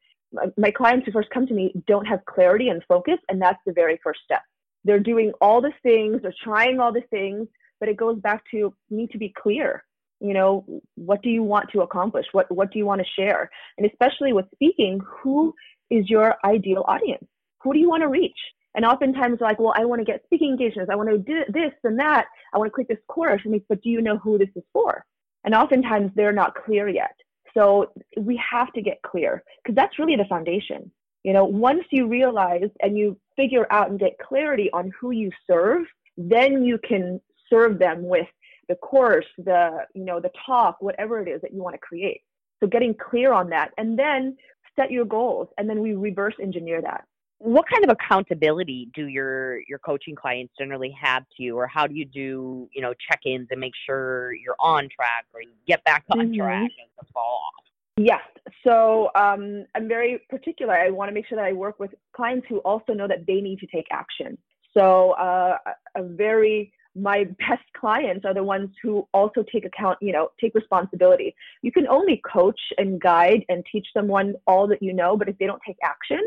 my 0.57 0.71
clients 0.71 1.07
who 1.07 1.13
first 1.13 1.31
come 1.31 1.47
to 1.47 1.55
me 1.55 1.73
don't 1.87 2.05
have 2.05 2.25
clarity 2.27 2.69
and 2.69 2.83
focus 2.89 3.19
and 3.29 3.41
that's 3.41 3.61
the 3.67 3.73
very 3.73 3.99
first 4.03 4.21
step. 4.25 4.43
They're 4.85 5.01
doing 5.01 5.33
all 5.41 5.61
the 5.61 5.73
things 5.83 6.23
they're 6.23 6.35
trying 6.43 6.81
all 6.81 6.93
the 6.93 7.03
things 7.11 7.49
but 7.79 7.89
it 7.89 7.97
goes 7.97 8.19
back 8.19 8.43
to 8.51 8.73
need 8.91 9.11
to 9.11 9.19
be 9.19 9.33
clear. 9.37 9.85
You 10.21 10.33
know 10.33 10.65
what 10.95 11.23
do 11.23 11.29
you 11.29 11.43
want 11.43 11.71
to 11.73 11.83
accomplish? 11.83 12.27
What 12.33 12.51
what 12.55 12.73
do 12.73 12.79
you 12.79 12.87
want 12.87 13.01
to 13.03 13.21
share? 13.21 13.51
And 13.79 13.87
especially 13.87 14.33
with 14.33 14.47
speaking 14.55 15.01
who 15.23 15.55
is 15.91 16.09
your 16.09 16.37
ideal 16.45 16.85
audience? 16.89 17.27
Who 17.63 17.73
do 17.73 17.79
you 17.79 17.89
want 17.89 18.03
to 18.03 18.09
reach 18.09 18.39
and 18.77 18.85
oftentimes, 18.85 19.41
like, 19.41 19.59
well, 19.59 19.73
I 19.75 19.87
want 19.87 20.01
to 20.01 20.05
get 20.05 20.23
speaking 20.27 20.51
engagements. 20.51 20.91
I 20.93 20.97
want 20.97 21.09
to 21.09 21.17
do 21.17 21.45
this 21.49 21.73
and 21.83 21.99
that. 21.99 22.27
I 22.53 22.59
want 22.59 22.69
to 22.69 22.73
create 22.73 22.89
this 22.89 22.99
course. 23.09 23.41
And 23.45 23.61
but 23.69 23.83
do 23.83 23.89
you 23.89 24.03
know 24.03 24.19
who 24.19 24.37
this 24.37 24.51
is 24.55 24.63
for? 24.73 25.05
And 25.45 25.55
oftentimes, 25.55 26.13
they're 26.15 26.31
not 26.31 26.55
clear 26.55 26.87
yet. 26.87 27.17
So 27.55 27.91
we 28.19 28.39
have 28.51 28.71
to 28.75 28.83
get 28.83 29.01
clear 29.01 29.43
because 29.63 29.75
that's 29.75 29.99
really 29.99 30.15
the 30.15 30.27
foundation. 30.27 30.91
You 31.25 31.33
know, 31.33 31.47
once 31.47 31.85
you 31.91 32.07
realize 32.07 32.69
and 32.83 32.99
you 32.99 33.19
figure 33.35 33.67
out 33.71 33.89
and 33.89 33.99
get 33.99 34.19
clarity 34.19 34.71
on 34.73 34.93
who 35.01 35.11
you 35.11 35.31
serve, 35.51 35.87
then 36.19 36.63
you 36.63 36.79
can 36.79 37.19
serve 37.49 37.79
them 37.79 38.03
with 38.03 38.29
the 38.69 38.75
course, 38.77 39.27
the 39.39 39.87
you 39.95 40.05
know, 40.05 40.21
the 40.21 40.31
talk, 40.45 40.77
whatever 40.81 41.19
it 41.21 41.29
is 41.29 41.41
that 41.41 41.55
you 41.55 41.63
want 41.63 41.75
to 41.75 41.81
create. 41.81 42.21
So 42.61 42.67
getting 42.67 42.95
clear 42.95 43.33
on 43.33 43.49
that, 43.51 43.71
and 43.79 43.99
then 43.99 44.37
set 44.79 44.91
your 44.91 45.07
goals, 45.07 45.49
and 45.57 45.69
then 45.69 45.81
we 45.81 45.95
reverse 45.95 46.35
engineer 46.43 46.83
that 46.83 47.05
what 47.39 47.67
kind 47.69 47.85
of 47.85 47.91
accountability 47.91 48.89
do 48.95 49.07
your 49.07 49.61
your 49.69 49.79
coaching 49.79 50.15
clients 50.15 50.55
generally 50.59 50.95
have 51.01 51.25
to 51.37 51.43
you? 51.43 51.57
Or 51.57 51.67
how 51.67 51.87
do 51.87 51.95
you 51.95 52.05
do 52.05 52.69
you 52.73 52.83
know 52.83 52.95
check-ins 53.11 53.49
and 53.51 53.61
make 53.61 53.75
sure 53.85 54.33
you're 54.35 54.57
on 54.59 54.89
track 54.95 55.27
or 55.35 55.43
you 55.43 55.51
get 55.67 55.85
back 55.85 56.05
on 56.11 56.19
mm-hmm. 56.19 56.41
track 56.41 56.63
and 56.63 57.09
fall 57.13 57.43
off? 57.47 57.65
Yes. 57.99 58.23
So 58.65 59.11
um, 59.15 59.65
i'm 59.75 59.89
very 59.89 60.21
particular. 60.29 60.75
I 60.75 60.91
want 60.91 61.09
to 61.09 61.15
make 61.15 61.27
sure 61.27 61.37
that 61.37 61.45
i 61.45 61.53
work 61.53 61.79
with 61.79 61.95
clients 62.15 62.47
who 62.49 62.59
also 62.59 62.93
know 62.93 63.09
that 63.09 63.27
they 63.27 63.41
need 63.41 63.59
to 63.61 63.67
take 63.67 63.87
action. 63.91 64.39
So 64.75 65.13
uh, 65.13 65.57
a 65.95 66.03
very 66.03 66.73
my 66.95 67.25
best 67.39 67.65
clients 67.79 68.25
are 68.25 68.35
the 68.35 68.43
ones 68.43 68.71
who 68.83 69.07
also 69.13 69.45
take 69.53 69.65
account, 69.65 69.99
you 70.01 70.13
know, 70.13 70.31
take 70.41 70.55
responsibility. 70.55 71.35
You 71.63 71.73
can 71.73 71.87
only 71.87 72.23
coach 72.31 72.61
and 72.79 73.01
guide 73.01 73.45
and 73.49 73.65
teach 73.71 73.87
someone 73.93 74.35
all 74.47 74.67
that 74.69 74.83
you 74.83 74.93
know, 74.93 75.17
but 75.17 75.29
if 75.29 75.39
they 75.39 75.47
don't 75.47 75.63
take 75.67 75.77
action, 75.85 76.21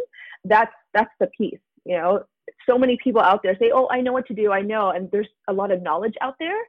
that's 0.45 0.73
that's 0.93 1.11
the 1.19 1.27
piece 1.37 1.59
you 1.85 1.97
know? 1.97 2.23
So 2.67 2.77
many 2.77 2.97
people 3.03 3.21
out 3.21 3.41
there 3.43 3.55
say 3.59 3.71
oh 3.73 3.87
i 3.91 4.01
know 4.01 4.11
what 4.11 4.25
to 4.27 4.33
do 4.33 4.51
i 4.51 4.61
know 4.61 4.89
and 4.89 5.09
there's 5.11 5.27
a 5.47 5.53
lot 5.53 5.71
of 5.71 5.81
knowledge 5.81 6.15
out 6.21 6.35
there. 6.39 6.59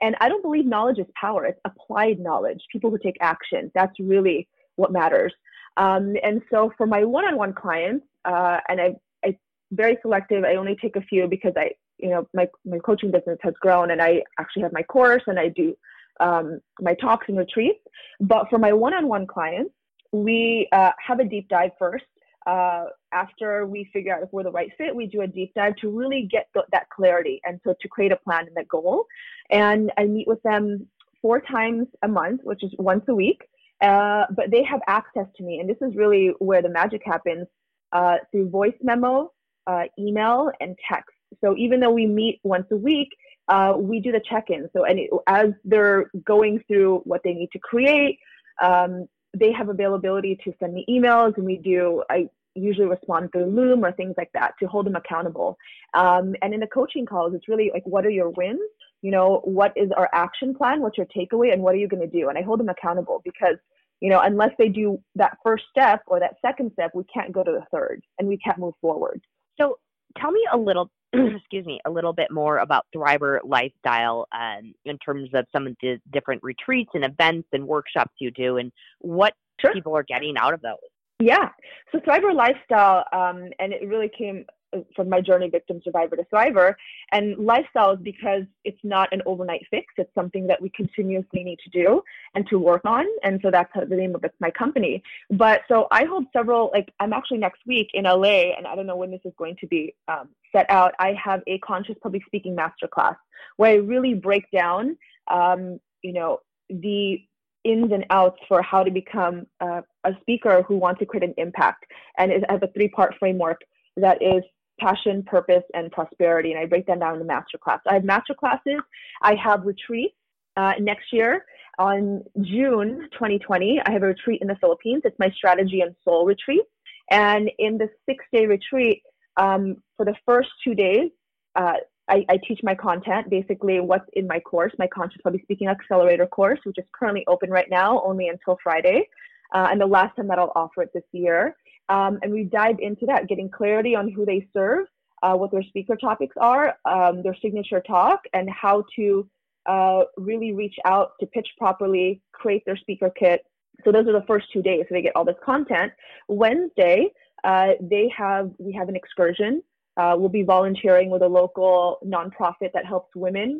And 0.00 0.14
i 0.20 0.28
don't 0.28 0.42
believe 0.42 0.66
knowledge 0.66 0.98
is 0.98 1.06
power 1.18 1.44
it's 1.46 1.60
applied 1.64 2.18
knowledge 2.18 2.60
people 2.70 2.90
who 2.90 2.98
take 2.98 3.16
action 3.20 3.70
that's 3.74 3.98
really 3.98 4.48
what 4.76 4.92
matters. 4.92 5.32
Um, 5.76 6.14
and 6.22 6.42
so 6.50 6.72
for 6.76 6.86
my 6.86 7.04
one-on-one 7.04 7.54
clients 7.54 8.06
uh, 8.24 8.58
and 8.68 8.80
I, 8.80 8.96
I 9.24 9.36
very 9.72 9.96
selective 10.02 10.44
i 10.44 10.56
only 10.56 10.76
take 10.76 10.96
a 10.96 11.02
few 11.02 11.26
because 11.26 11.52
i 11.56 11.70
you 11.98 12.10
know 12.10 12.26
my, 12.34 12.48
my 12.64 12.78
coaching 12.78 13.10
business 13.10 13.38
has 13.42 13.54
grown 13.60 13.90
and 13.90 14.02
i 14.02 14.22
actually 14.38 14.62
have 14.62 14.72
my 14.72 14.82
course 14.82 15.22
and 15.26 15.38
i 15.38 15.48
do 15.48 15.74
um, 16.20 16.60
my 16.82 16.92
talks 16.94 17.26
and 17.28 17.38
retreats. 17.38 17.80
But 18.20 18.50
for 18.50 18.58
my 18.58 18.74
one-on-one 18.74 19.26
clients 19.26 19.72
we 20.12 20.68
uh, 20.72 20.92
have 21.06 21.20
a 21.20 21.24
deep 21.24 21.48
dive 21.48 21.70
first 21.78 22.04
uh, 22.46 22.84
after 23.12 23.66
we 23.66 23.88
figure 23.92 24.14
out 24.14 24.22
if 24.22 24.28
we're 24.32 24.42
the 24.42 24.50
right 24.50 24.70
fit, 24.78 24.94
we 24.94 25.06
do 25.06 25.22
a 25.22 25.26
deep 25.26 25.52
dive 25.54 25.76
to 25.76 25.88
really 25.88 26.28
get 26.30 26.48
th- 26.54 26.66
that 26.72 26.88
clarity 26.90 27.40
and 27.44 27.60
so 27.64 27.74
to 27.80 27.88
create 27.88 28.12
a 28.12 28.16
plan 28.16 28.46
and 28.46 28.56
a 28.58 28.64
goal. 28.64 29.06
And 29.50 29.92
I 29.98 30.04
meet 30.04 30.28
with 30.28 30.42
them 30.42 30.86
four 31.22 31.40
times 31.40 31.86
a 32.02 32.08
month, 32.08 32.40
which 32.44 32.62
is 32.62 32.72
once 32.78 33.04
a 33.08 33.14
week. 33.14 33.42
Uh, 33.80 34.26
but 34.36 34.50
they 34.50 34.62
have 34.62 34.80
access 34.88 35.26
to 35.36 35.42
me, 35.42 35.58
and 35.58 35.68
this 35.68 35.78
is 35.80 35.96
really 35.96 36.32
where 36.38 36.60
the 36.60 36.68
magic 36.68 37.00
happens 37.02 37.46
uh, 37.92 38.16
through 38.30 38.50
voice 38.50 38.74
memo, 38.82 39.32
uh, 39.66 39.84
email, 39.98 40.50
and 40.60 40.76
text. 40.86 41.14
So 41.42 41.56
even 41.56 41.80
though 41.80 41.90
we 41.90 42.04
meet 42.04 42.40
once 42.44 42.66
a 42.72 42.76
week, 42.76 43.08
uh, 43.48 43.72
we 43.78 43.98
do 43.98 44.12
the 44.12 44.20
check-in. 44.28 44.68
So 44.76 44.84
and 44.84 45.00
as 45.26 45.52
they're 45.64 46.10
going 46.24 46.62
through 46.68 47.00
what 47.04 47.22
they 47.24 47.32
need 47.32 47.50
to 47.52 47.58
create, 47.58 48.18
um, 48.62 49.08
they 49.36 49.52
have 49.52 49.68
availability 49.68 50.38
to 50.44 50.52
send 50.58 50.74
me 50.74 50.84
emails 50.88 51.36
and 51.36 51.46
we 51.46 51.56
do 51.56 52.02
i 52.10 52.28
usually 52.54 52.86
respond 52.86 53.30
through 53.32 53.46
loom 53.46 53.84
or 53.84 53.92
things 53.92 54.14
like 54.16 54.30
that 54.34 54.54
to 54.60 54.66
hold 54.66 54.86
them 54.86 54.96
accountable. 54.96 55.56
Um, 55.94 56.34
and 56.42 56.52
in 56.52 56.60
the 56.60 56.66
coaching 56.66 57.06
calls 57.06 57.34
it's 57.34 57.48
really 57.48 57.70
like 57.72 57.84
what 57.86 58.06
are 58.06 58.10
your 58.10 58.30
wins? 58.30 58.60
You 59.02 59.10
know 59.10 59.40
what 59.44 59.72
is 59.76 59.90
our 59.96 60.08
action 60.12 60.54
plan? 60.54 60.80
What's 60.80 60.98
your 60.98 61.06
takeaway? 61.06 61.52
And 61.52 61.62
what 61.62 61.74
are 61.74 61.78
you 61.78 61.88
going 61.88 62.08
to 62.08 62.18
do? 62.18 62.28
And 62.28 62.38
i 62.38 62.42
hold 62.42 62.60
them 62.60 62.68
accountable 62.68 63.22
because 63.24 63.56
you 64.00 64.10
know 64.10 64.20
unless 64.20 64.50
they 64.58 64.68
do 64.68 65.00
that 65.14 65.38
first 65.44 65.64
step 65.70 66.02
or 66.06 66.20
that 66.20 66.36
second 66.44 66.72
step 66.72 66.90
we 66.94 67.04
can't 67.12 67.32
go 67.32 67.42
to 67.44 67.52
the 67.52 67.64
third 67.72 68.02
and 68.18 68.28
we 68.28 68.38
can't 68.38 68.58
move 68.58 68.74
forward. 68.80 69.20
So 69.60 69.78
tell 70.18 70.30
me 70.30 70.44
a 70.52 70.56
little 70.56 70.90
excuse 71.12 71.66
me, 71.66 71.80
a 71.86 71.90
little 71.90 72.12
bit 72.12 72.30
more 72.30 72.58
about 72.58 72.86
Thriver 72.94 73.40
Lifestyle 73.44 74.26
um, 74.32 74.72
in 74.84 74.96
terms 74.98 75.28
of 75.34 75.44
some 75.52 75.66
of 75.66 75.74
the 75.82 75.98
different 76.12 76.40
retreats 76.42 76.90
and 76.94 77.04
events 77.04 77.48
and 77.52 77.66
workshops 77.66 78.12
you 78.20 78.30
do 78.30 78.58
and 78.58 78.70
what 79.00 79.34
sure. 79.60 79.72
people 79.72 79.96
are 79.96 80.04
getting 80.04 80.36
out 80.38 80.54
of 80.54 80.60
those. 80.62 80.76
Yeah. 81.20 81.50
So 81.92 81.98
Thriver 82.00 82.34
Lifestyle, 82.34 83.04
um, 83.12 83.50
and 83.58 83.72
it 83.72 83.86
really 83.86 84.08
came 84.08 84.46
from 84.94 85.08
my 85.08 85.20
journey 85.20 85.48
victim 85.48 85.80
survivor 85.84 86.16
to 86.16 86.24
thriver. 86.32 86.74
And 87.12 87.36
lifestyle 87.38 87.92
is 87.92 87.98
because 88.02 88.44
it's 88.64 88.78
not 88.82 89.08
an 89.12 89.22
overnight 89.26 89.66
fix. 89.70 89.92
It's 89.96 90.14
something 90.14 90.46
that 90.46 90.60
we 90.60 90.70
continuously 90.70 91.44
need 91.44 91.58
to 91.64 91.70
do 91.70 92.02
and 92.34 92.46
to 92.48 92.58
work 92.58 92.82
on. 92.84 93.06
And 93.22 93.40
so 93.42 93.50
that's 93.50 93.70
the 93.74 93.96
name 93.96 94.14
of 94.14 94.24
my 94.40 94.50
company. 94.50 95.02
But 95.30 95.62
so 95.68 95.86
i 95.90 96.04
hold 96.04 96.26
several 96.32 96.70
like 96.72 96.92
i'm 97.00 97.12
actually 97.12 97.38
next 97.38 97.60
week 97.66 97.88
in 97.94 98.04
la 98.04 98.22
and 98.22 98.66
i 98.66 98.74
don't 98.74 98.86
know 98.86 98.96
when 98.96 99.10
this 99.10 99.20
is 99.24 99.32
going 99.36 99.56
to 99.60 99.66
be 99.66 99.94
um, 100.08 100.28
set 100.52 100.66
out. 100.70 100.94
I 100.98 101.14
have 101.22 101.42
a 101.46 101.58
conscious 101.58 101.96
public 102.02 102.24
speaking 102.26 102.56
masterclass 102.56 103.16
where 103.56 103.72
i 103.72 103.76
really 103.76 104.14
break 104.14 104.50
down 104.52 104.96
um, 105.28 105.80
you 106.02 106.12
know 106.12 106.40
the 106.68 107.22
ins 107.64 107.92
and 107.92 108.06
outs 108.10 108.38
for 108.48 108.62
how 108.62 108.82
to 108.82 108.90
become 108.90 109.46
uh, 109.60 109.82
a 110.04 110.12
speaker 110.20 110.62
who 110.62 110.76
wants 110.76 110.98
to 110.98 111.06
create 111.06 111.24
an 111.24 111.34
impact 111.36 111.84
and 112.18 112.32
it 112.32 112.42
has 112.48 112.60
a 112.62 112.68
three 112.68 112.88
part 112.88 113.14
framework 113.18 113.60
that 113.96 114.22
is 114.22 114.42
passion, 114.80 115.22
purpose, 115.22 115.62
and 115.74 115.92
prosperity. 115.92 116.52
And 116.52 116.60
I 116.60 116.66
break 116.66 116.86
that 116.86 116.98
down 116.98 117.14
into 117.14 117.24
the 117.24 117.28
master 117.28 117.58
class. 117.58 117.80
I 117.86 117.94
have 117.94 118.04
master 118.04 118.34
classes. 118.34 118.80
I 119.22 119.34
have 119.34 119.64
retreats 119.64 120.14
uh, 120.56 120.72
next 120.80 121.12
year 121.12 121.44
on 121.78 122.24
June 122.40 123.08
2020. 123.12 123.80
I 123.84 123.90
have 123.90 124.02
a 124.02 124.06
retreat 124.06 124.40
in 124.42 124.48
the 124.48 124.56
Philippines. 124.56 125.02
It's 125.04 125.18
my 125.18 125.30
strategy 125.30 125.82
and 125.82 125.94
soul 126.04 126.24
retreat. 126.24 126.62
And 127.10 127.50
in 127.58 127.78
the 127.78 127.88
six 128.08 128.24
day 128.32 128.46
retreat, 128.46 129.02
um, 129.36 129.76
for 129.96 130.04
the 130.04 130.14
first 130.26 130.48
two 130.64 130.74
days, 130.74 131.10
uh, 131.56 131.74
I, 132.10 132.24
I, 132.28 132.38
teach 132.46 132.60
my 132.62 132.74
content, 132.74 133.30
basically 133.30 133.80
what's 133.80 134.04
in 134.14 134.26
my 134.26 134.40
course, 134.40 134.72
my 134.78 134.86
Conscious 134.88 135.20
Public 135.22 135.42
Speaking 135.42 135.68
Accelerator 135.68 136.26
course, 136.26 136.58
which 136.64 136.76
is 136.78 136.84
currently 136.92 137.24
open 137.28 137.50
right 137.50 137.70
now, 137.70 138.02
only 138.04 138.28
until 138.28 138.58
Friday, 138.62 139.08
uh, 139.54 139.68
and 139.70 139.80
the 139.80 139.86
last 139.86 140.16
time 140.16 140.26
that 140.28 140.38
I'll 140.38 140.52
offer 140.56 140.82
it 140.82 140.90
this 140.92 141.04
year. 141.12 141.56
Um, 141.88 142.18
and 142.22 142.32
we 142.32 142.44
dive 142.44 142.76
into 142.80 143.06
that, 143.06 143.28
getting 143.28 143.48
clarity 143.48 143.94
on 143.94 144.10
who 144.10 144.26
they 144.26 144.46
serve, 144.52 144.86
uh, 145.22 145.34
what 145.34 145.50
their 145.50 145.62
speaker 145.62 145.96
topics 145.96 146.36
are, 146.40 146.76
um, 146.84 147.22
their 147.22 147.36
signature 147.40 147.80
talk, 147.80 148.20
and 148.32 148.48
how 148.50 148.84
to 148.96 149.28
uh, 149.66 150.02
really 150.16 150.52
reach 150.52 150.76
out 150.84 151.12
to 151.20 151.26
pitch 151.26 151.48
properly, 151.58 152.20
create 152.32 152.64
their 152.66 152.76
speaker 152.76 153.10
kit. 153.10 153.44
So 153.84 153.92
those 153.92 154.06
are 154.06 154.12
the 154.12 154.24
first 154.26 154.46
two 154.52 154.62
days. 154.62 154.84
So 154.88 154.94
they 154.94 155.02
get 155.02 155.16
all 155.16 155.24
this 155.24 155.36
content. 155.44 155.92
Wednesday, 156.28 157.08
uh, 157.44 157.72
they 157.80 158.12
have 158.16 158.50
we 158.58 158.72
have 158.72 158.88
an 158.88 158.96
excursion. 158.96 159.62
Uh, 160.00 160.14
we'll 160.18 160.36
be 160.42 160.46
volunteering 160.56 161.08
with 161.14 161.22
a 161.30 161.32
local 161.40 161.78
nonprofit 162.14 162.70
that 162.76 162.86
helps 162.92 163.10
women 163.26 163.50